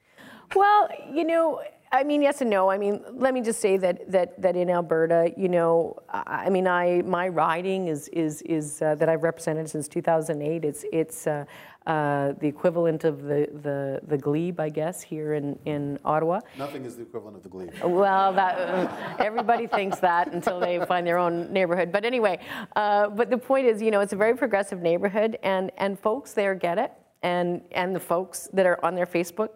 [0.54, 2.70] Well, you know, I mean, yes and no.
[2.70, 6.68] I mean, let me just say that that that in Alberta, you know, I mean,
[6.68, 10.64] I my riding is is is uh, that I've represented since 2008.
[10.64, 11.44] It's it's uh,
[11.86, 16.40] uh, the equivalent of the, the the glebe, I guess, here in in Ottawa.
[16.58, 17.72] Nothing is the equivalent of the glebe.
[17.82, 21.90] Well, that everybody thinks that until they find their own neighborhood.
[21.90, 22.38] But anyway,
[22.76, 26.32] uh, but the point is, you know, it's a very progressive neighborhood, and and folks
[26.32, 29.50] there get it and and the folks that are on their Facebook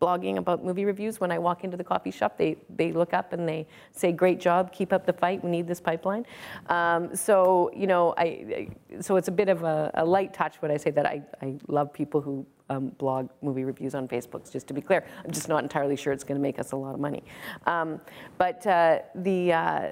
[0.00, 3.32] blogging about movie reviews, when I walk into the coffee shop, they they look up
[3.32, 5.42] and they say, "Great job, keep up the fight.
[5.42, 6.26] We need this pipeline."
[6.68, 8.68] Um, so you know, I
[9.00, 11.56] so it's a bit of a, a, light touch when I say that I I
[11.68, 12.46] love people who.
[12.68, 14.50] Um, blog movie reviews on Facebook.
[14.50, 16.76] Just to be clear, I'm just not entirely sure it's going to make us a
[16.76, 17.22] lot of money.
[17.64, 18.00] Um,
[18.38, 19.88] but uh, the uh,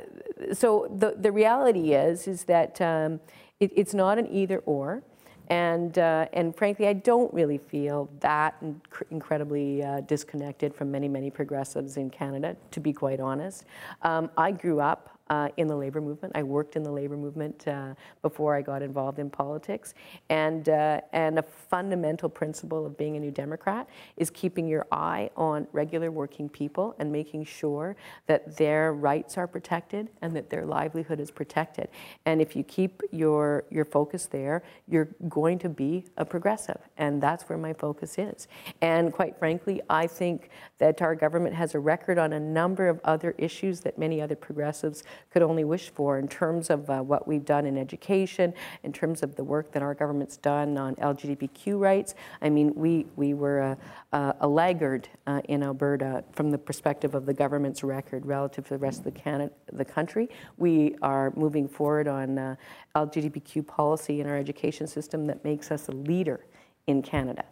[0.53, 3.21] so the the reality is is that um,
[3.61, 5.05] it, it's not an either or.
[5.49, 11.09] And, uh, and frankly, I don't really feel that inc- incredibly uh, disconnected from many,
[11.09, 13.65] many progressives in Canada, to be quite honest.
[14.03, 16.33] Um, I grew up uh, in the labor movement.
[16.37, 19.95] I worked in the labor movement uh, before I got involved in politics.
[20.29, 25.31] And, uh, and a fundamental principle of being a New Democrat is keeping your eye
[25.37, 30.67] on regular working people and making sure that their rights are protected and that their
[30.67, 31.89] livelihood is protected.
[32.27, 36.79] And if you keep your, your focus there, you're going to be a progressive.
[36.99, 38.49] And that's where my focus is.
[38.83, 43.01] And quite frankly, I think that our government has a record on a number of
[43.05, 47.27] other issues that many other progressives could only wish for in terms of uh, what
[47.27, 51.79] we've done in education, in terms of the work that our government's done on LGBTQ
[51.79, 52.15] rights.
[52.43, 53.79] I mean, we, we were a,
[54.13, 58.75] a, a laggard uh, in Alberta from the perspective of the government's record relative to
[58.75, 60.29] the rest of the, Canada, the country.
[60.57, 62.57] We are moving forward on uh,
[62.95, 66.47] LGBTQ policy in our education system that makes us a leader
[66.87, 67.45] in Canada.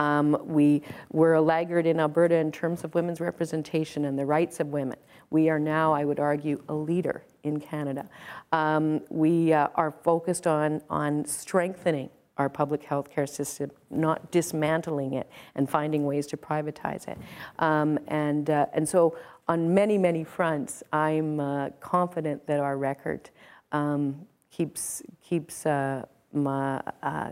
[0.00, 0.82] Um, we
[1.12, 4.96] were a laggard in Alberta in terms of women's representation and the rights of women.
[5.28, 8.08] We are now, I would argue, a leader in Canada.
[8.50, 12.08] Um, we uh, are focused on, on strengthening
[12.38, 17.18] our public health care system, not dismantling it and finding ways to privatize it.
[17.58, 23.28] Um, and, uh, and so, on many, many fronts, I'm uh, confident that our record
[23.72, 27.30] um, keeps, keeps uh, my, uh,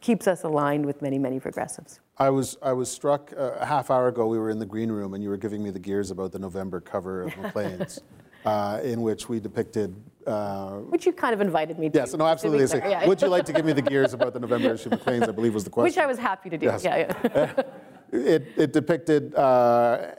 [0.00, 2.00] keeps us aligned with many, many progressives.
[2.18, 4.90] I was, I was struck uh, a half hour ago, we were in the green
[4.90, 8.00] room and you were giving me the gears about the November cover of Maclean's,
[8.44, 9.94] uh, in which we depicted
[10.26, 11.98] uh, Which you kind of invited me to.
[11.98, 12.80] yes, no, absolutely.
[12.80, 13.06] Yeah.
[13.06, 15.28] Would you like to give me the gears about the November issue of Maclean's?
[15.28, 15.84] I believe was the question.
[15.84, 16.66] Which I was happy to do.
[16.66, 16.84] Yes.
[16.84, 17.62] Yeah, yeah.
[18.12, 20.12] It, it depicted uh,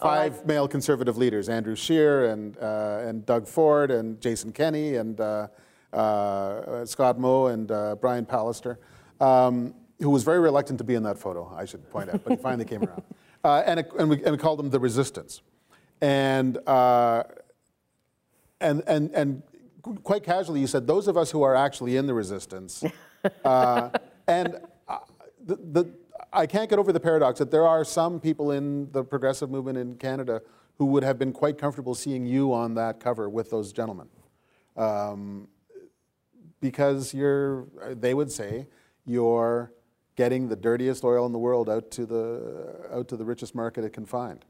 [0.00, 5.20] five male conservative leaders: Andrew Scheer and uh, and Doug Ford and Jason Kenney and
[5.20, 5.48] uh,
[5.92, 8.76] uh, Scott Moe and uh, Brian Pallister,
[9.22, 11.54] um, who was very reluctant to be in that photo.
[11.56, 13.02] I should point out, but he finally came around.
[13.44, 15.42] Uh, and, it, and, we, and we called them the Resistance,
[16.00, 16.58] and.
[16.64, 17.24] Uh,
[18.62, 19.42] and, and, and
[20.02, 22.84] quite casually, you said, those of us who are actually in the resistance.
[23.44, 23.90] uh,
[24.26, 24.98] and uh,
[25.44, 25.94] the, the,
[26.32, 29.76] I can't get over the paradox that there are some people in the progressive movement
[29.76, 30.40] in Canada
[30.78, 34.08] who would have been quite comfortable seeing you on that cover with those gentlemen.
[34.76, 35.48] Um,
[36.60, 38.68] because you're, they would say,
[39.04, 39.72] you're
[40.16, 43.84] getting the dirtiest oil in the world out to the, out to the richest market
[43.84, 44.44] it can find.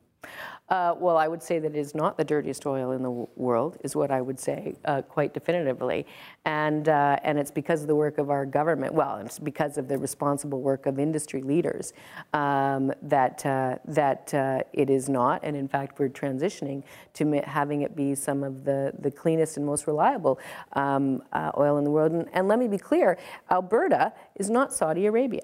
[0.73, 3.77] Uh, well, I would say that it is not the dirtiest oil in the world,
[3.85, 6.07] is what I would say uh, quite definitively.
[6.47, 9.87] And, uh, and it's because of the work of our government, well, it's because of
[9.87, 11.93] the responsible work of industry leaders
[12.33, 15.45] um, that, uh, that uh, it is not.
[15.45, 19.67] And in fact, we're transitioning to having it be some of the, the cleanest and
[19.67, 20.41] most reliable
[20.73, 22.13] um, uh, oil in the world.
[22.13, 23.19] And, and let me be clear
[23.51, 25.43] Alberta is not Saudi Arabia.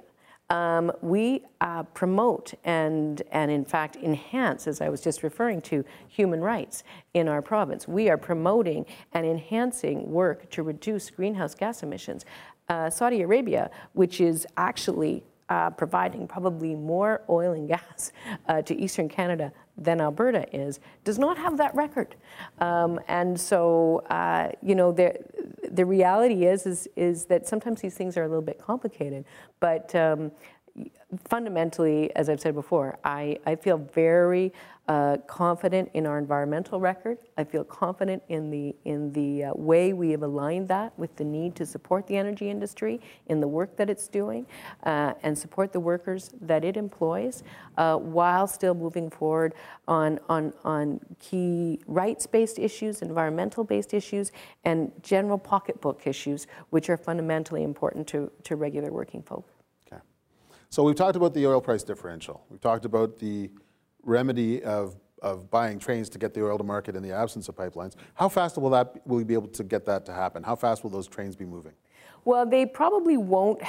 [0.50, 5.84] Um, we uh, promote and, and, in fact, enhance, as I was just referring to,
[6.08, 7.87] human rights in our province.
[7.87, 12.24] We are promoting and enhancing work to reduce greenhouse gas emissions.
[12.68, 18.12] Uh, Saudi Arabia, which is actually uh, providing probably more oil and gas
[18.48, 22.16] uh, to Eastern Canada than Alberta is, does not have that record.
[22.58, 25.14] Um, and so, uh, you know, the,
[25.70, 29.24] the reality is, is, is that sometimes these things are a little bit complicated.
[29.61, 30.33] But um,
[31.28, 34.52] fundamentally, as I've said before, I, I feel very
[34.88, 37.18] uh, confident in our environmental record.
[37.36, 41.24] I feel confident in the, in the uh, way we have aligned that with the
[41.24, 44.46] need to support the energy industry in the work that it's doing
[44.84, 47.42] uh, and support the workers that it employs
[47.76, 49.54] uh, while still moving forward
[49.86, 54.32] on, on, on key rights-based issues, environmental-based issues,
[54.64, 59.46] and general pocketbook issues, which are fundamentally important to, to regular working folk.
[60.70, 62.44] So we've talked about the oil price differential.
[62.50, 63.50] We've talked about the
[64.02, 67.57] remedy of, of buying trains to get the oil to market in the absence of
[67.57, 67.94] pipelines.
[68.14, 70.42] How fast will that will we be able to get that to happen?
[70.42, 71.72] How fast will those trains be moving?
[72.28, 73.62] Well, they probably won't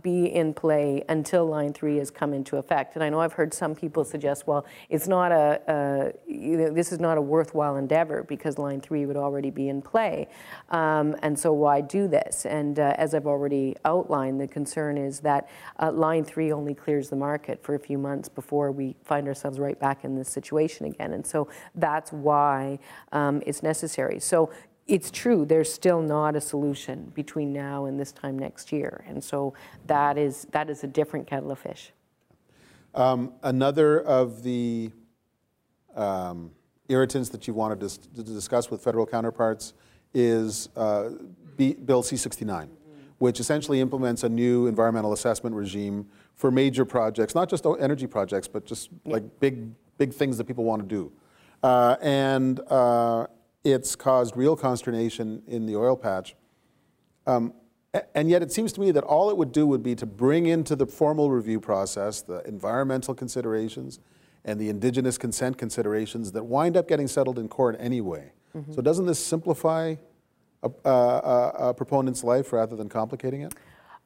[0.00, 2.94] be in play until Line 3 has come into effect.
[2.94, 6.70] And I know I've heard some people suggest, well, it's not a, a you know,
[6.70, 10.28] this is not a worthwhile endeavor because Line 3 would already be in play.
[10.70, 12.46] Um, and so why do this?
[12.46, 15.48] And uh, as I've already outlined, the concern is that
[15.82, 19.58] uh, Line 3 only clears the market for a few months before we find ourselves
[19.58, 21.14] right back in this situation again.
[21.14, 22.78] And so that's why
[23.10, 24.20] um, it's necessary.
[24.20, 24.52] So
[24.86, 29.04] it's true, there's still not a solution between now and this time next year.
[29.08, 29.54] And so
[29.86, 31.92] that is, that is a different kettle of fish.
[32.94, 34.90] Um, another of the
[35.96, 36.50] um,
[36.88, 39.72] irritants that you wanted to, to, discuss with federal counterparts
[40.12, 41.10] is uh,
[41.56, 42.68] B, Bill C-69, mm-hmm.
[43.18, 48.46] which essentially implements a new environmental assessment regime for major projects, not just energy projects,
[48.46, 49.14] but just yeah.
[49.14, 51.10] like big, big things that people want to do.
[51.62, 53.26] Uh, and uh,
[53.64, 56.36] it's caused real consternation in the oil patch.
[57.26, 57.54] Um,
[58.14, 60.46] and yet it seems to me that all it would do would be to bring
[60.46, 64.00] into the formal review process the environmental considerations
[64.44, 68.32] and the indigenous consent considerations that wind up getting settled in court anyway.
[68.54, 68.72] Mm-hmm.
[68.72, 69.94] So doesn't this simplify
[70.62, 73.54] a, a, a, proponent's life rather than complicating it?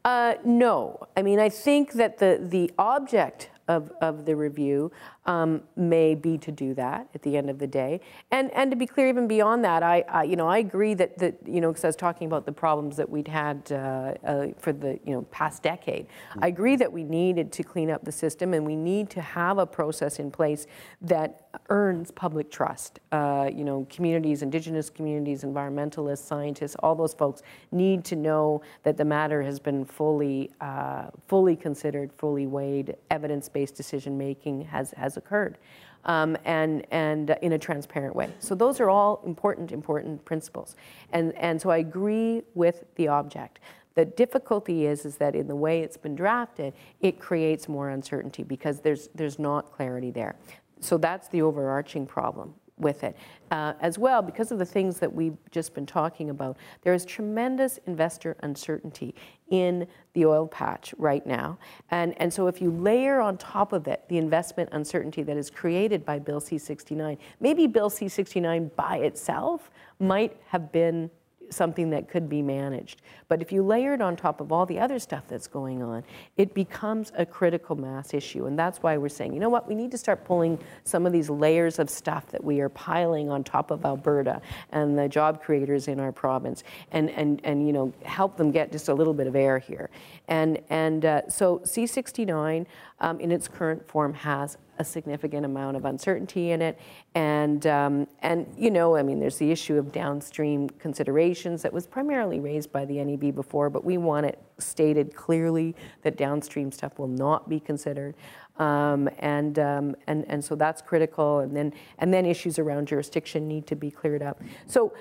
[0.04, 1.00] Uh, no.
[1.16, 4.92] I mean, I think that the, the object of, of the review
[5.28, 8.00] um, may be to do that at the end of the day.
[8.30, 11.18] And, and to be clear, even beyond that, I, I you know, I agree that,
[11.18, 14.46] that you know, because I was talking about the problems that we'd had uh, uh,
[14.58, 16.06] for the you know, past decade.
[16.06, 16.44] Mm-hmm.
[16.44, 19.58] I agree that we needed to clean up the system and we need to have
[19.58, 20.66] a process in place
[21.02, 22.98] that earns public trust.
[23.12, 28.96] Uh, you know, communities, indigenous communities, environmentalists, scientists, all those folks need to know that
[28.96, 35.17] the matter has been fully, uh, fully considered, fully weighed, evidence-based decision making has, has
[35.18, 35.59] occurred.
[36.04, 38.31] Um, and, and in a transparent way.
[38.38, 40.76] So those are all important, important principles.
[41.12, 43.59] And, and so I agree with the object.
[43.94, 48.44] The difficulty is, is that in the way it's been drafted, it creates more uncertainty
[48.44, 50.37] because there's, there's not clarity there.
[50.81, 53.16] So that's the overarching problem with it.
[53.51, 57.05] Uh, as well, because of the things that we've just been talking about, there is
[57.05, 59.14] tremendous investor uncertainty
[59.51, 61.59] in the oil patch right now.
[61.91, 65.49] And, and so if you layer on top of it the investment uncertainty that is
[65.49, 71.11] created by Bill C-69, maybe Bill C-69 by itself might have been
[71.51, 73.03] something that could be managed.
[73.28, 76.05] But if you layer it on top of all the other stuff that's going on,
[76.36, 78.46] it becomes a critical mass issue.
[78.46, 81.12] And that's why we're saying, you know what, we need to start pulling some of
[81.12, 84.40] these layers of stuff that we are piling on top of Alberta
[84.72, 88.72] and the job creators in our province and, and, and you know, help them get
[88.72, 89.90] just a little bit of air here.
[90.29, 92.66] And, and uh, so C69
[93.01, 96.79] um, in its current form has a significant amount of uncertainty in it.
[97.14, 101.87] And, um, and, you know, I mean, there's the issue of downstream considerations that was
[101.87, 106.99] primarily raised by the NEB before, but we want it stated clearly that downstream stuff
[106.99, 108.14] will not be considered.
[108.59, 111.41] Um, and, um, and, and so that's critical.
[111.41, 114.41] And then, and then issues around jurisdiction need to be cleared up.
[114.66, 114.93] So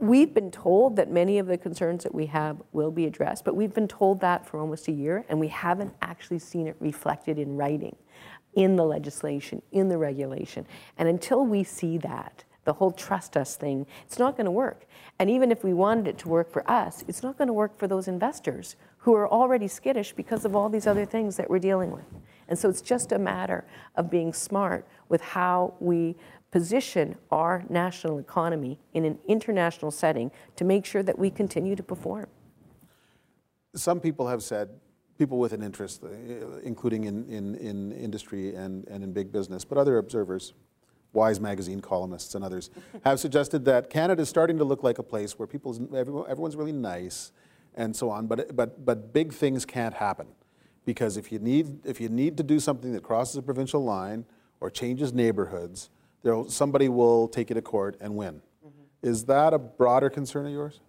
[0.00, 3.54] we've been told that many of the concerns that we have will be addressed, but
[3.54, 7.38] we've been told that for almost a year, and we haven't actually seen it reflected
[7.38, 7.96] in writing
[8.54, 10.66] in the legislation, in the regulation.
[10.98, 14.86] And until we see that, the whole trust us thing, it's not going to work.
[15.18, 17.78] And even if we wanted it to work for us, it's not going to work
[17.78, 21.58] for those investors who are already skittish because of all these other things that we're
[21.58, 22.04] dealing with.
[22.48, 23.64] And so it's just a matter
[23.96, 26.16] of being smart with how we
[26.50, 31.82] position our national economy in an international setting to make sure that we continue to
[31.82, 32.26] perform.
[33.74, 34.70] Some people have said
[35.16, 36.08] people with an interest, uh,
[36.62, 40.54] including in, in, in industry and, and in big business, but other observers,
[41.12, 42.70] Wise magazine columnists and others,
[43.04, 46.56] have suggested that Canada is starting to look like a place where people's, everyone, everyone's
[46.56, 47.32] really nice
[47.74, 50.26] and so on, but, but, but big things can't happen.
[50.84, 54.24] Because if you, need, if you need to do something that crosses a provincial line
[54.60, 55.90] or changes neighborhoods,
[56.22, 58.34] there, somebody will take you to court and win.
[58.34, 59.10] Mm -hmm.
[59.10, 60.80] Is that a broader concern of yours?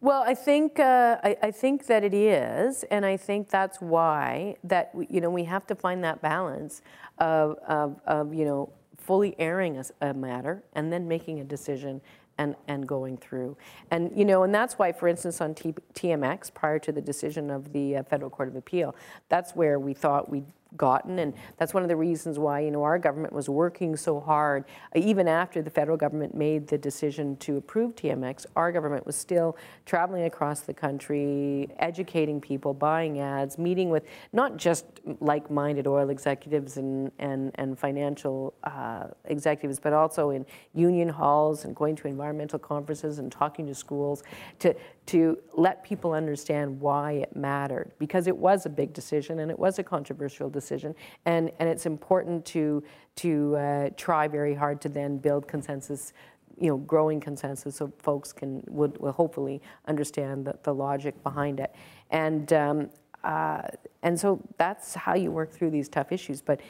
[0.00, 4.56] Well, I think uh, I, I, think that it is, and I think that's why
[4.68, 6.82] that we, you know we have to find that balance
[7.18, 12.00] of, of, of you know fully airing a, a, matter and then making a decision
[12.38, 13.56] and, and going through.
[13.90, 17.50] And you know, and that's why, for instance, on T, TMX, prior to the decision
[17.50, 18.94] of the uh, Federal Court of Appeal,
[19.28, 20.44] that's where we thought we
[20.76, 21.18] gotten.
[21.18, 24.64] And that's one of the reasons why, you know, our government was working so hard.
[24.94, 29.56] Even after the federal government made the decision to approve TMX, our government was still
[29.84, 34.84] traveling across the country, educating people, buying ads, meeting with not just
[35.20, 41.74] like-minded oil executives and, and, and financial uh, executives, but also in union halls and
[41.74, 44.22] going to environmental conferences and talking to schools
[44.58, 44.74] to,
[45.06, 49.58] to let people understand why it mattered because it was a big decision and it
[49.58, 50.94] was a controversial decision
[51.24, 52.82] and, and it's important to,
[53.14, 56.12] to uh, try very hard to then build consensus
[56.58, 61.60] you know, growing consensus so folks can would, will hopefully understand the, the logic behind
[61.60, 61.74] it.
[62.10, 62.90] And, um,
[63.22, 63.62] uh,
[64.02, 66.40] and so that's how you work through these tough issues.
[66.40, 66.60] But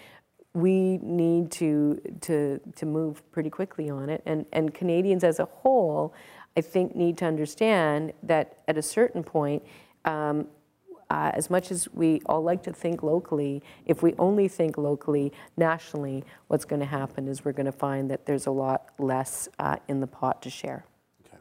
[0.55, 4.23] we need to, to, to move pretty quickly on it.
[4.25, 6.15] And, and Canadians as a whole,
[6.57, 9.63] I think, need to understand that at a certain point,
[10.05, 10.47] um,
[11.11, 15.33] uh, as much as we all like to think locally, if we only think locally,
[15.57, 19.49] nationally, what's going to happen is we're going to find that there's a lot less
[19.59, 20.85] uh, in the pot to share.
[21.27, 21.37] Okay.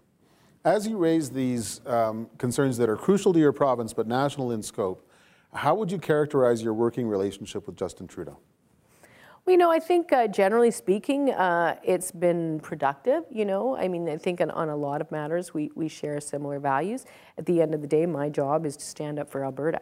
[0.64, 4.62] As you raise these um, concerns that are crucial to your province but national in
[4.62, 5.10] scope,
[5.54, 8.38] how would you characterize your working relationship with Justin Trudeau?
[9.48, 13.26] You know, I think uh, generally speaking, uh, it's been productive.
[13.30, 16.20] You know, I mean, I think on, on, a lot of matters we, we share
[16.20, 17.06] similar values.
[17.38, 19.82] At the end of the day, my job is to stand up for Alberta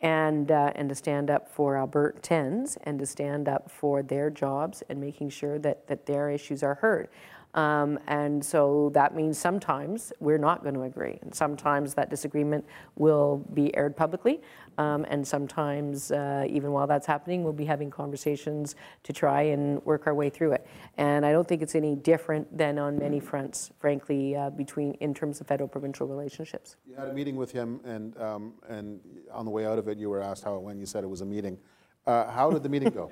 [0.00, 4.82] and, uh, and to stand up for Albertans and to stand up for their jobs
[4.88, 7.08] and making sure that, that their issues are heard.
[7.54, 11.18] Um, and so that means sometimes we're not going to agree.
[11.22, 12.64] And sometimes that disagreement
[12.96, 14.42] will be aired publicly.
[14.78, 19.84] Um, and sometimes, uh, even while that's happening, we'll be having conversations to try and
[19.84, 20.66] work our way through it.
[20.96, 25.14] And I don't think it's any different than on many fronts, frankly, uh, between in
[25.14, 26.76] terms of federal provincial relationships.
[26.86, 29.00] You had a meeting with him, and, um, and
[29.32, 30.78] on the way out of it, you were asked how it went.
[30.78, 31.58] You said it was a meeting.
[32.06, 33.10] Uh, how did the meeting go?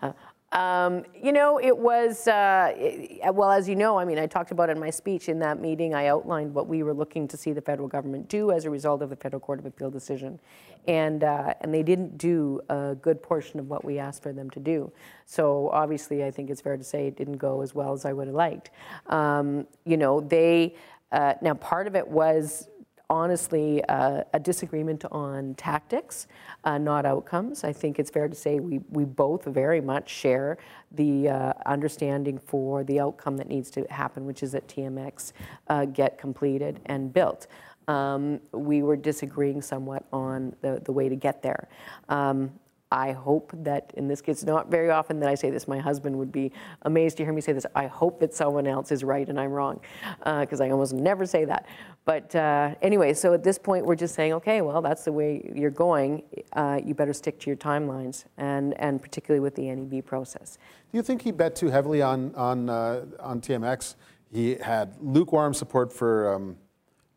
[0.54, 4.52] Um, you know, it was, uh, it, well, as you know, I mean, I talked
[4.52, 7.52] about in my speech in that meeting, I outlined what we were looking to see
[7.52, 10.38] the federal government do as a result of the Federal Court of Appeal decision.
[10.86, 14.48] And, uh, and they didn't do a good portion of what we asked for them
[14.50, 14.92] to do.
[15.26, 18.12] So obviously, I think it's fair to say it didn't go as well as I
[18.12, 18.70] would have liked.
[19.08, 20.76] Um, you know, they,
[21.10, 22.68] uh, now part of it was
[23.10, 26.26] honestly uh, a disagreement on tactics,
[26.64, 27.64] uh, not outcomes.
[27.64, 30.58] I think it's fair to say we, we both very much share
[30.92, 35.32] the uh, understanding for the outcome that needs to happen, which is that TMX
[35.68, 37.46] uh, get completed and built.
[37.88, 41.68] Um, we were disagreeing somewhat on the, the way to get there.
[42.08, 42.52] Um,
[42.94, 46.16] I hope that in this case, not very often that I say this, my husband
[46.16, 47.66] would be amazed to hear me say this.
[47.74, 49.80] I hope that someone else is right and I'm wrong,
[50.20, 51.66] because uh, I almost never say that.
[52.04, 55.50] But uh, anyway, so at this point, we're just saying, okay, well, that's the way
[55.56, 56.22] you're going.
[56.52, 60.58] Uh, you better stick to your timelines, and, and particularly with the NEB process.
[60.92, 63.96] Do you think he bet too heavily on, on, uh, on TMX?
[64.30, 66.56] He had lukewarm support for um,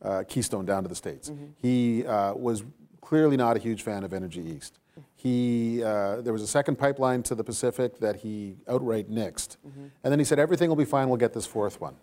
[0.02, 1.30] uh, Keystone down to the States.
[1.30, 1.46] Mm-hmm.
[1.62, 2.64] He uh, was
[3.00, 4.80] clearly not a huge fan of Energy East.
[5.18, 9.58] He, uh, there was a second pipeline to the Pacific that he outright nixed.
[9.68, 9.86] Mm-hmm.
[10.04, 11.96] And then he said, everything will be fine, we'll get this fourth one.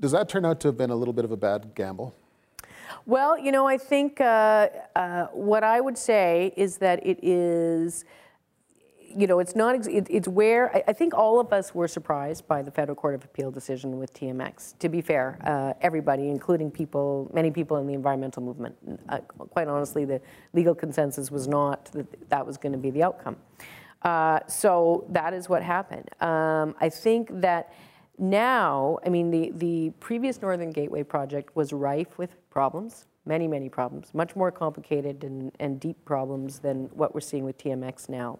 [0.00, 2.12] Does that turn out to have been a little bit of a bad gamble?
[3.06, 8.04] Well, you know, I think uh, uh, what I would say is that it is
[9.16, 12.46] you know, it's not, it, it's where, I, I, think all of us were surprised
[12.46, 16.70] by the Federal Court of Appeal decision with TMX, to be fair, uh, everybody, including
[16.70, 18.76] people, many people in the environmental movement.
[19.08, 20.20] Uh, quite honestly, the
[20.52, 23.36] legal consensus was not that that was going to be the outcome.
[24.02, 26.08] Uh, so that is what happened.
[26.20, 27.72] Um, I think that
[28.18, 33.68] now, I mean, the, the previous Northern Gateway project was rife with problems, many, many
[33.68, 38.38] problems, much more complicated and, and deep problems than what we're seeing with TMX now.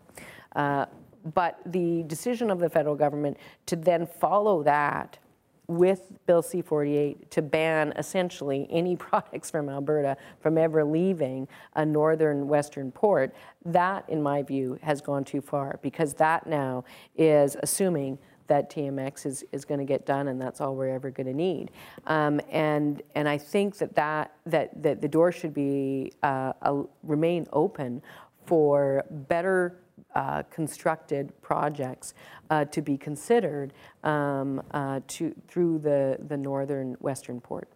[0.54, 0.86] Uh,
[1.34, 3.36] but the decision of the federal government
[3.66, 5.18] to then follow that
[5.66, 11.84] with Bill C 48 to ban essentially any products from Alberta from ever leaving a
[11.84, 13.34] northern western port,
[13.64, 16.84] that, in my view, has gone too far because that now
[17.16, 21.10] is assuming that TMX is, is going to get done, and that's all we're ever
[21.10, 21.70] going to need.
[22.06, 26.82] Um, and and I think that that that, that the door should be uh, a,
[27.02, 28.02] remain open
[28.44, 29.78] for better
[30.14, 32.14] uh, constructed projects
[32.50, 37.68] uh, to be considered um, uh, to, through the, the northern western port.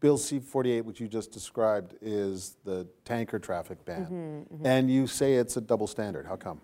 [0.00, 4.04] Bill C-48, which you just described, is the tanker traffic ban.
[4.04, 4.66] Mm-hmm, mm-hmm.
[4.66, 6.26] And you say it's a double standard.
[6.26, 6.60] How come?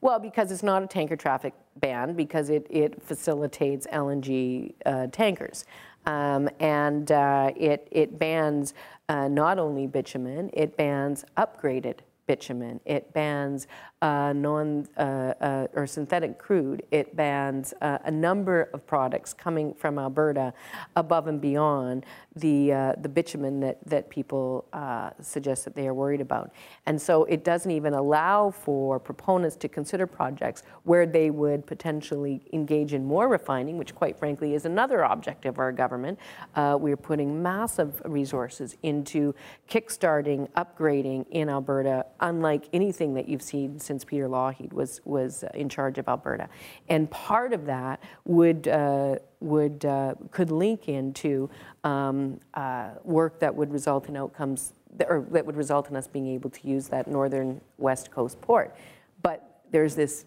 [0.00, 5.64] Well, because it's not a tanker traffic ban, because it, it facilitates LNG uh, tankers.
[6.06, 8.74] Um, and uh, it, it bans
[9.08, 11.98] uh, not only bitumen, it bans upgraded
[12.28, 12.78] bitumen.
[12.84, 13.66] It bans
[14.02, 16.84] uh, non uh, uh, or synthetic crude.
[16.92, 20.54] It bans uh, a number of products coming from Alberta
[20.94, 22.06] above and beyond
[22.40, 26.52] the uh, the bitumen that that people uh, suggest that they are worried about.
[26.86, 32.42] And so it doesn't even allow for proponents to consider projects where they would potentially
[32.52, 36.18] engage in more refining, which quite frankly is another objective of our government.
[36.56, 39.34] we're putting massive resources into
[39.68, 45.68] kickstarting, upgrading in Alberta, unlike anything that you've seen since Peter Lougheed was, was in
[45.68, 46.48] charge of Alberta.
[46.88, 51.48] And part of that would, uh, would, uh, could link into
[51.84, 56.06] um, uh, work that would result in outcomes, that, or that would result in us
[56.06, 58.74] being able to use that northern west coast port.
[59.22, 60.26] But there's this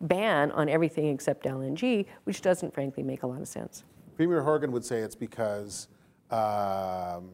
[0.00, 3.84] ban on everything except LNG, which doesn't frankly make a lot of sense.
[4.16, 5.88] Premier Horgan would say it's because
[6.30, 7.30] um,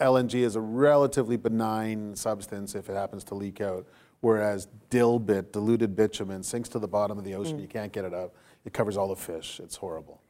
[0.00, 3.86] LNG is a relatively benign substance if it happens to leak out,
[4.20, 7.58] whereas dilbit, diluted bitumen, sinks to the bottom of the ocean.
[7.58, 7.62] Mm.
[7.62, 8.32] You can't get it out.
[8.64, 9.60] It covers all the fish.
[9.62, 10.20] It's horrible.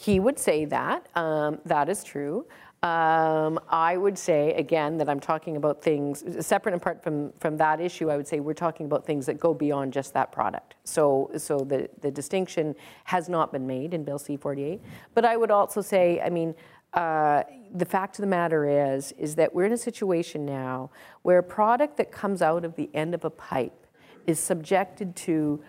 [0.00, 1.08] He would say that.
[1.16, 2.46] Um, that is true.
[2.84, 7.56] Um, I would say, again, that I'm talking about things separate and apart from, from
[7.56, 8.08] that issue.
[8.08, 10.76] I would say we're talking about things that go beyond just that product.
[10.84, 12.76] So, so the, the distinction
[13.06, 14.80] has not been made in Bill C 48.
[15.14, 16.54] But I would also say, I mean,
[16.94, 17.42] uh,
[17.74, 20.92] the fact of the matter is, is that we're in a situation now
[21.22, 23.84] where a product that comes out of the end of a pipe
[24.28, 25.60] is subjected to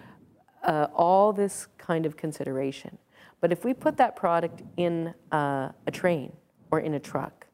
[0.66, 3.00] uh, all this kind of consideration.
[3.42, 6.34] But if we put that product in uh, a train
[6.72, 7.48] or in a truck,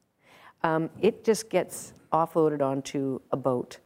[0.64, 3.78] um, it just gets offloaded onto a boat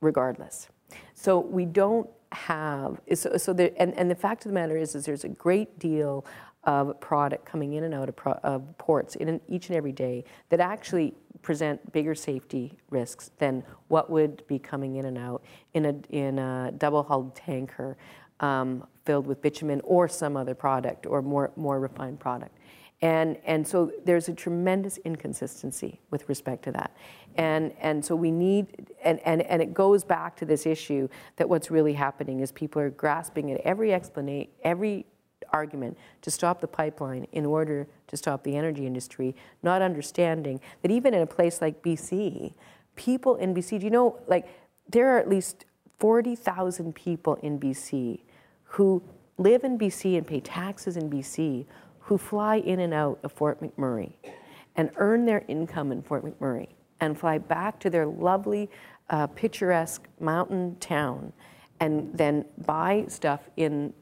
[0.00, 0.68] regardless.
[1.14, 4.94] So we don't have, so, so there, and, and the fact of the matter is,
[4.94, 6.24] is there's a great deal
[6.64, 10.24] of product coming in and out of, pro- of ports in each and every day
[10.50, 15.86] that actually present bigger safety risks than what would be coming in and out in
[15.86, 17.96] a, in a double hulled tanker
[18.40, 22.56] um, filled with bitumen or some other product or more, more refined product.
[23.02, 26.94] And, and so there's a tremendous inconsistency with respect to that.
[27.36, 31.48] And, and so we need, and, and, and it goes back to this issue that
[31.48, 35.06] what's really happening is people are grasping at every explanation, every
[35.52, 40.90] argument to stop the pipeline in order to stop the energy industry, not understanding that
[40.90, 42.52] even in a place like BC,
[42.96, 44.46] people in BC, do you know, like,
[44.90, 45.64] there are at least
[45.98, 48.20] 40,000 people in BC
[48.70, 49.02] who
[49.36, 51.66] live in BC and pay taxes in BC
[51.98, 54.12] who fly in and out of Fort McMurray
[54.76, 56.68] and earn their income in Fort McMurray
[57.00, 58.70] and fly back to their lovely,
[59.08, 61.32] uh, picturesque mountain town
[61.80, 63.92] and then buy stuff in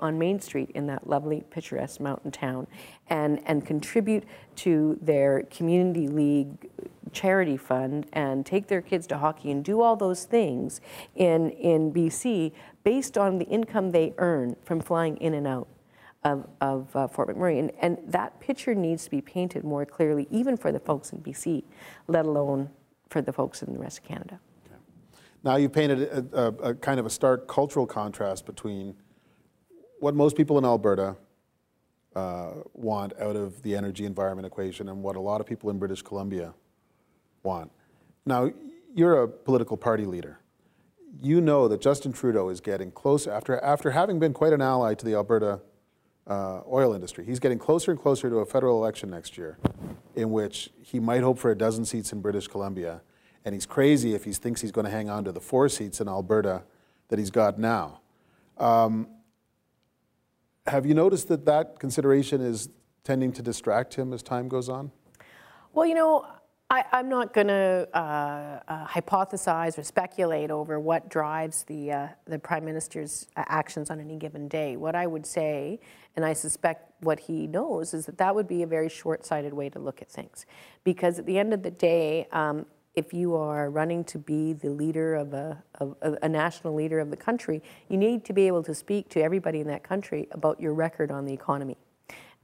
[0.00, 2.66] on Main Street in that lovely, picturesque mountain town
[3.08, 4.22] and, and contribute
[4.54, 6.70] to their community league
[7.12, 10.80] charity fund and take their kids to hockey and do all those things
[11.14, 12.52] in, in BC
[12.84, 15.68] based on the income they earn from flying in and out
[16.24, 17.58] of, of uh, Fort McMurray.
[17.58, 21.20] And, and that picture needs to be painted more clearly, even for the folks in
[21.20, 21.64] BC,
[22.06, 22.70] let alone
[23.08, 24.40] for the folks in the rest of Canada.
[24.66, 24.76] Okay.
[25.44, 28.94] Now you painted a, a, a kind of a stark cultural contrast between
[30.00, 31.16] what most people in Alberta
[32.14, 35.78] uh, want out of the energy environment equation and what a lot of people in
[35.78, 36.54] British Columbia
[37.42, 37.70] want.
[38.26, 38.50] Now,
[38.94, 40.40] you're a political party leader.
[41.20, 44.94] You know that Justin Trudeau is getting closer, after, after having been quite an ally
[44.94, 45.60] to the Alberta
[46.26, 49.58] uh, oil industry, he's getting closer and closer to a federal election next year
[50.14, 53.00] in which he might hope for a dozen seats in British Columbia.
[53.44, 56.00] And he's crazy if he thinks he's going to hang on to the four seats
[56.00, 56.64] in Alberta
[57.08, 58.00] that he's got now.
[58.58, 59.08] Um,
[60.66, 62.68] have you noticed that that consideration is
[63.04, 64.90] tending to distract him as time goes on?
[65.72, 66.26] Well, you know,
[66.70, 72.08] I, am not going to uh, uh, hypothesize or speculate over what drives the, uh,
[72.26, 74.76] the Prime Minister's actions on any given day.
[74.76, 75.80] What I would say,
[76.14, 79.54] and I suspect what he knows, is that that would be a very short sighted
[79.54, 80.44] way to look at things.
[80.84, 84.68] Because at the end of the day, um, if you are running to be the
[84.68, 88.62] leader of a, of a national leader of the country, you need to be able
[88.64, 91.78] to speak to everybody in that country about your record on the economy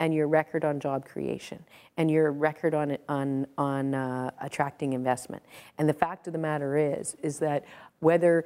[0.04, 1.64] and your record on job creation
[1.96, 5.42] and your record on, on, on uh, attracting investment.
[5.78, 7.64] And the fact of the matter is, is that
[8.00, 8.44] whether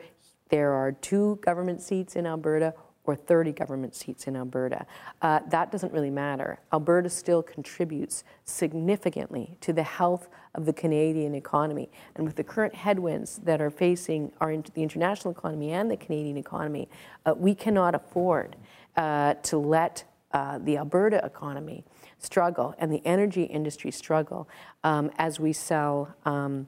[0.51, 4.87] there are two government seats in Alberta or 30 government seats in Alberta.
[5.21, 6.61] Uh, that doesn't really matter.
[6.73, 11.91] Alberta still contributes significantly to the health of the Canadian economy.
[12.15, 16.37] And with the current headwinds that are facing our, the international economy and the Canadian
[16.37, 16.89] economy,
[17.27, 18.55] uh, we cannot afford
[18.97, 21.85] uh, to let uh, the Alberta economy
[22.18, 24.49] struggle and the energy industry struggle
[24.85, 26.14] um, as we sell.
[26.24, 26.66] Um,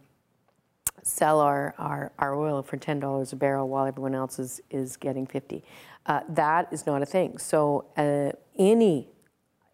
[1.02, 5.26] sell our, our, our oil for $10 a barrel while everyone else is, is getting
[5.26, 5.64] 50.
[6.04, 7.38] Uh, that is not a thing.
[7.38, 9.08] So uh, any,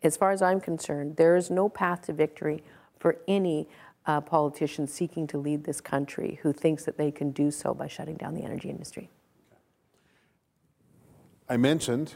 [0.05, 2.63] as far as I'm concerned, there is no path to victory
[2.99, 3.69] for any
[4.07, 7.89] uh, politician seeking to lead this country who thinks that they can do so by
[7.89, 9.11] shutting down the energy industry.
[11.49, 12.15] I mentioned,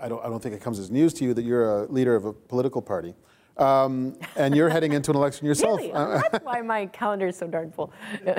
[0.00, 2.14] I don't, I don't think it comes as news to you that you're a leader
[2.16, 3.14] of a political party.
[3.56, 5.80] Um, and you're heading into an election yourself.
[5.80, 5.92] Really?
[5.92, 7.92] That's why my calendar is so darn full.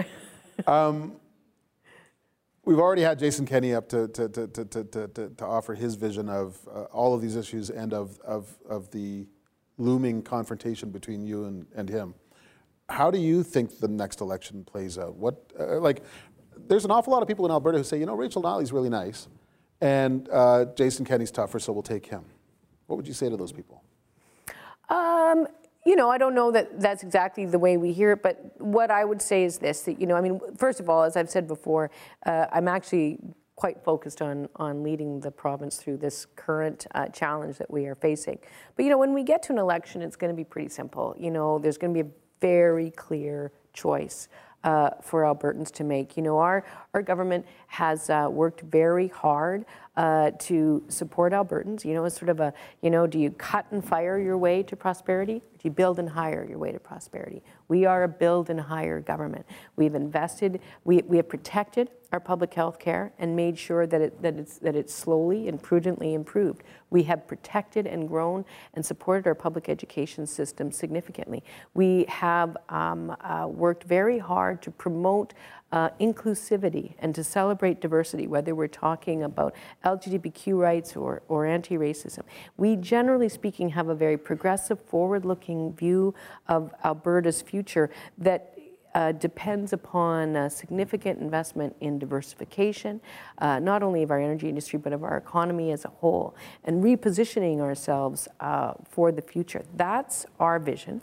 [0.67, 1.13] um,
[2.63, 5.95] we've already had Jason Kenney up to, to, to, to, to, to, to offer his
[5.95, 9.27] vision of uh, all of these issues and of, of, of the
[9.77, 12.13] looming confrontation between you and, and him.
[12.87, 15.15] How do you think the next election plays out?
[15.15, 16.01] What, uh, like,
[16.57, 18.89] there's an awful lot of people in Alberta who say, you know, Rachel Notley's really
[18.89, 19.27] nice,
[19.82, 22.25] and uh, Jason Kenney's tougher, so we'll take him.
[22.88, 23.84] What would you say to those people?
[24.89, 25.47] Um,
[25.86, 28.91] you know, I don't know that that's exactly the way we hear it, but what
[28.91, 31.30] I would say is this: that you know, I mean, first of all, as I've
[31.30, 31.91] said before,
[32.25, 33.19] uh, I'm actually
[33.55, 37.95] quite focused on on leading the province through this current uh, challenge that we are
[37.95, 38.39] facing.
[38.75, 41.15] But you know, when we get to an election, it's going to be pretty simple.
[41.17, 42.11] You know, there's going to be a
[42.41, 44.27] very clear choice
[44.64, 46.18] uh, for Albertans to make.
[46.18, 51.84] You know, our, our government has uh, worked very hard uh, to support Albertans.
[51.86, 54.64] You know, it's sort of a, you know, do you cut and fire your way
[54.64, 55.36] to prosperity?
[55.36, 57.43] Or do you build and hire your way to prosperity?
[57.68, 59.45] We are a build and hire government.
[59.76, 64.22] We've invested, we, we have protected our public health care and made sure that, it,
[64.22, 66.64] that, it's, that it's slowly and prudently improved.
[66.89, 71.43] We have protected and grown and supported our public education system significantly.
[71.74, 75.34] We have um, uh, worked very hard to promote
[75.72, 79.53] uh, inclusivity and to celebrate diversity, whether we're talking about
[79.86, 82.24] LGBTQ rights or, or anti racism.
[82.57, 86.16] We, generally speaking, have a very progressive, forward looking view
[86.47, 88.59] of Alberta's future that
[88.95, 92.99] uh, depends upon a significant investment in diversification,
[93.37, 96.83] uh, not only of our energy industry, but of our economy as a whole, and
[96.83, 99.63] repositioning ourselves uh, for the future.
[99.75, 101.01] That's our vision.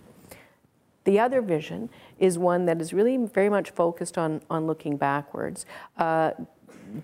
[1.05, 5.64] The other vision is one that is really very much focused on, on looking backwards.
[5.97, 6.32] Uh,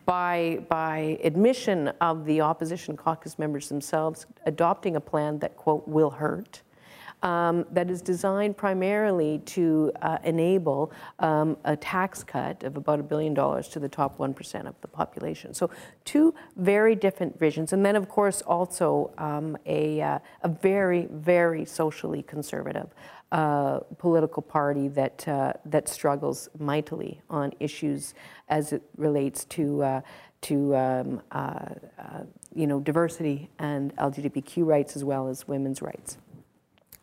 [0.05, 6.11] by, by admission of the opposition caucus members themselves, adopting a plan that, quote, will
[6.11, 6.63] hurt,
[7.23, 13.03] um, that is designed primarily to uh, enable um, a tax cut of about a
[13.03, 15.55] billion dollars to the top 1% of the population.
[15.55, 15.71] So,
[16.05, 17.73] two very different visions.
[17.73, 22.89] And then, of course, also um, a, uh, a very, very socially conservative
[23.33, 28.15] uh, political party that, uh, that struggles mightily on issues
[28.49, 30.01] as it relates to, uh,
[30.43, 31.65] to um, uh,
[31.99, 36.19] uh, you know, diversity and LGBTQ rights as well as women's rights.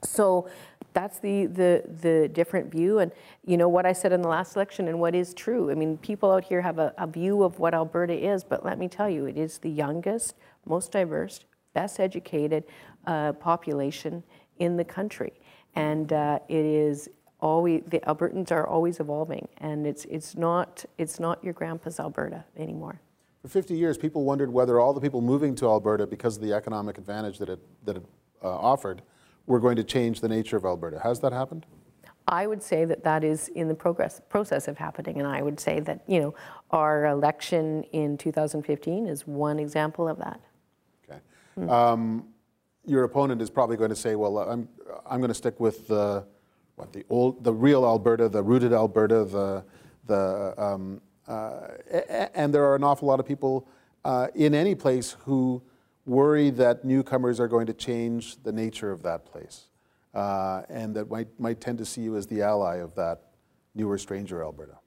[0.04, 0.50] So
[0.94, 3.00] that's the, the, the different view.
[3.00, 3.12] And
[3.46, 5.72] you know what I said in the last election and what is true.
[5.72, 8.80] I mean, people out here have a, a view of what Alberta is, but let
[8.80, 10.36] me tell you, it is the youngest,
[10.66, 12.64] most diverse, best educated
[13.06, 14.24] uh, population
[14.58, 15.34] in the country.
[15.76, 19.48] And uh, it is always, the Albertans are always evolving.
[19.58, 23.00] And it's, it's, not, it's not your grandpa's Alberta anymore.
[23.42, 26.54] For 50 years, people wondered whether all the people moving to Alberta because of the
[26.54, 28.04] economic advantage that it, that it
[28.44, 29.02] uh, offered
[29.50, 31.00] were going to change the nature of Alberta.
[31.00, 31.66] Has that happened?
[32.28, 35.60] I would say that that is in the progress process of happening, and I would
[35.60, 36.36] say that you know
[36.70, 40.40] our election in 2015 is one example of that.
[41.10, 41.20] Okay.
[41.58, 41.70] Mm.
[41.70, 42.28] Um,
[42.86, 44.70] your opponent is probably going to say, "Well, I'm
[45.10, 46.24] I'm going to stick with the
[46.76, 49.64] what the old the real Alberta, the rooted Alberta, the
[50.06, 51.70] the um, uh,
[52.36, 53.68] and there are an awful lot of people
[54.06, 55.64] uh, in any place who
[56.10, 59.68] worry that newcomers are going to change the nature of that place
[60.16, 63.22] uh, and that might, might tend to see you as the ally of that
[63.76, 64.78] newer, stranger Alberta?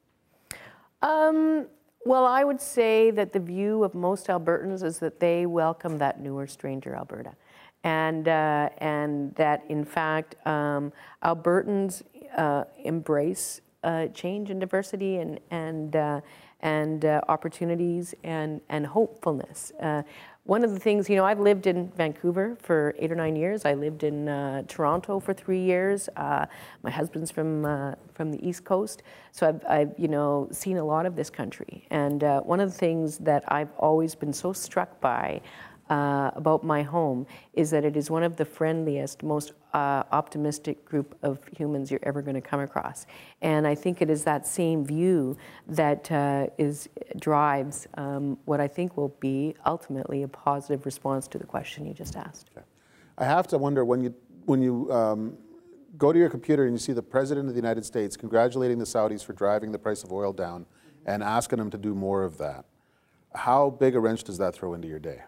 [1.01, 1.67] Um,
[2.05, 6.21] well, I would say that the view of most Albertans is that they welcome that
[6.21, 7.35] newer, stranger Alberta.
[7.85, 10.93] And, uh, and that, in fact, um,
[11.23, 12.03] Albertans
[12.37, 16.21] uh, embrace uh, change and diversity and, and, uh,
[16.61, 19.73] and uh, opportunities and, and hopefulness.
[20.45, 23.65] One of the things, you know, I've lived in Vancouver for eight or nine years.
[23.65, 26.09] I lived in uh, Toronto for three years.
[26.17, 26.47] Uh,
[26.83, 30.85] my husband's from uh, from the East Coast, so I've, I've, you know seen a
[30.85, 31.87] lot of this country.
[31.91, 35.43] And uh, one of the things that I've always been so struck by
[35.93, 40.83] uh, about my home is that it is one of the friendliest, most uh, optimistic
[40.87, 43.05] group of humans you're ever going to come across.
[43.43, 45.37] And I think it is that same view
[45.69, 46.89] that uh, is
[47.19, 51.93] drives um, what I think will be ultimately a positive response to the question you
[51.93, 52.49] just asked.
[53.19, 54.15] I have to wonder when you
[54.47, 55.37] when you um,
[55.99, 58.87] go to your computer and you see the president of the United States congratulating the
[58.87, 60.65] Saudis for driving the price of oil down
[61.05, 62.65] and asking them to do more of that.
[63.35, 65.23] How big a wrench does that throw into your day?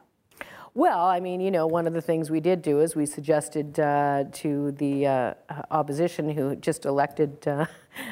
[0.77, 3.79] Well, I mean, you know, one of the things we did do is we suggested
[3.79, 5.35] uh, to the uh,
[5.70, 7.66] opposition who just elected uh,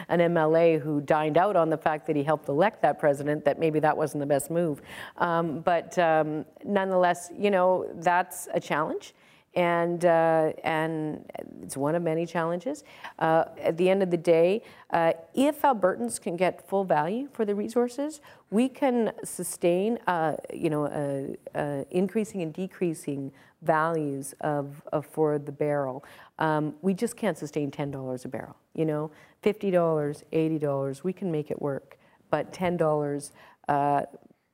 [0.09, 3.59] an MLA who dined out on the fact that he helped elect that president that
[3.59, 4.81] maybe that wasn't the best move.
[5.19, 9.13] Um, but um, nonetheless, you know, that's a challenge
[9.55, 11.25] and uh, and
[11.63, 12.85] it's one of many challenges.
[13.19, 17.45] Uh, at the end of the day, uh, if Albertans can get full value for
[17.45, 23.33] the resources, we can sustain, uh, you know, uh, uh, increasing and decreasing
[23.63, 26.05] values of, of for the barrel.
[26.39, 28.57] Um, we just can't sustain ten dollars a barrel.
[28.75, 29.11] You know,
[29.43, 31.99] fifty dollars, eighty dollars, we can make it work,
[32.31, 33.33] but ten dollars.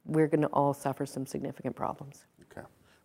[0.04, 2.24] we're going to all suffer some significant problems.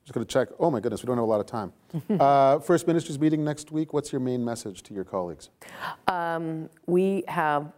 [0.04, 0.50] Just going to check.
[0.60, 1.72] Oh my goodness, we don't have a lot of time.
[2.20, 3.94] uh, First Ministers meeting next week.
[3.94, 5.50] What's your main message to your colleagues?
[6.08, 7.72] Um, we have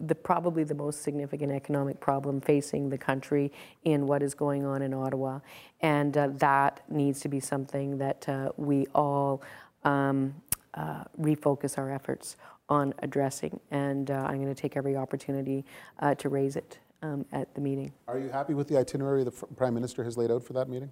[0.00, 3.50] the, probably the most significant economic problem facing the country
[3.84, 5.40] in what is going on in Ottawa,
[5.80, 9.42] and uh, that needs to be something that uh, we all
[9.84, 10.34] um,
[10.74, 12.36] uh, refocus our efforts
[12.68, 13.58] on addressing.
[13.70, 15.64] And uh, I'm going to take every opportunity
[16.00, 17.92] uh, to raise it um, at the meeting.
[18.08, 20.90] Are you happy with the itinerary the Prime Minister has laid out for that meeting?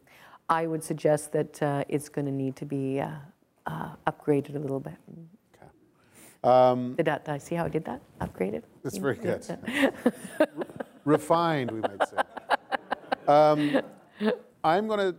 [0.48, 3.10] I would suggest that uh, it's going to need to be uh,
[3.66, 4.94] uh, upgraded a little bit.
[5.54, 5.66] Okay.
[6.44, 8.02] Um, did, that, did I see how I did that?
[8.20, 8.62] Upgraded?
[8.82, 9.44] That's very good.
[11.04, 12.16] Refined, we might say.
[13.26, 13.80] Um,
[14.62, 15.16] I'm going to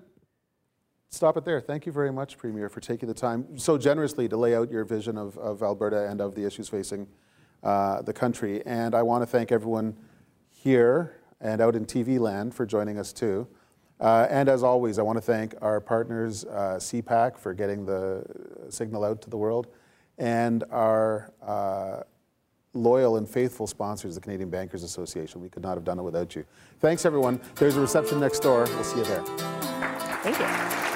[1.09, 1.59] stop it there.
[1.61, 4.83] Thank you very much, Premier, for taking the time so generously to lay out your
[4.83, 7.07] vision of, of Alberta and of the issues facing
[7.63, 8.61] uh, the country.
[8.65, 9.95] And I want to thank everyone
[10.64, 13.45] here and out in TV land for joining us too.
[13.99, 18.24] Uh, and as always, I want to thank our partners, uh, CPAC, for getting the
[18.70, 19.68] signal out to the world,
[20.18, 22.03] and our uh,
[22.74, 25.41] loyal and faithful sponsors, the Canadian Bankers Association.
[25.41, 26.45] We could not have done it without you.
[26.80, 27.39] Thanks, everyone.
[27.55, 28.64] There's a reception next door.
[28.64, 29.24] We'll see you there.
[30.24, 30.92] Thank you.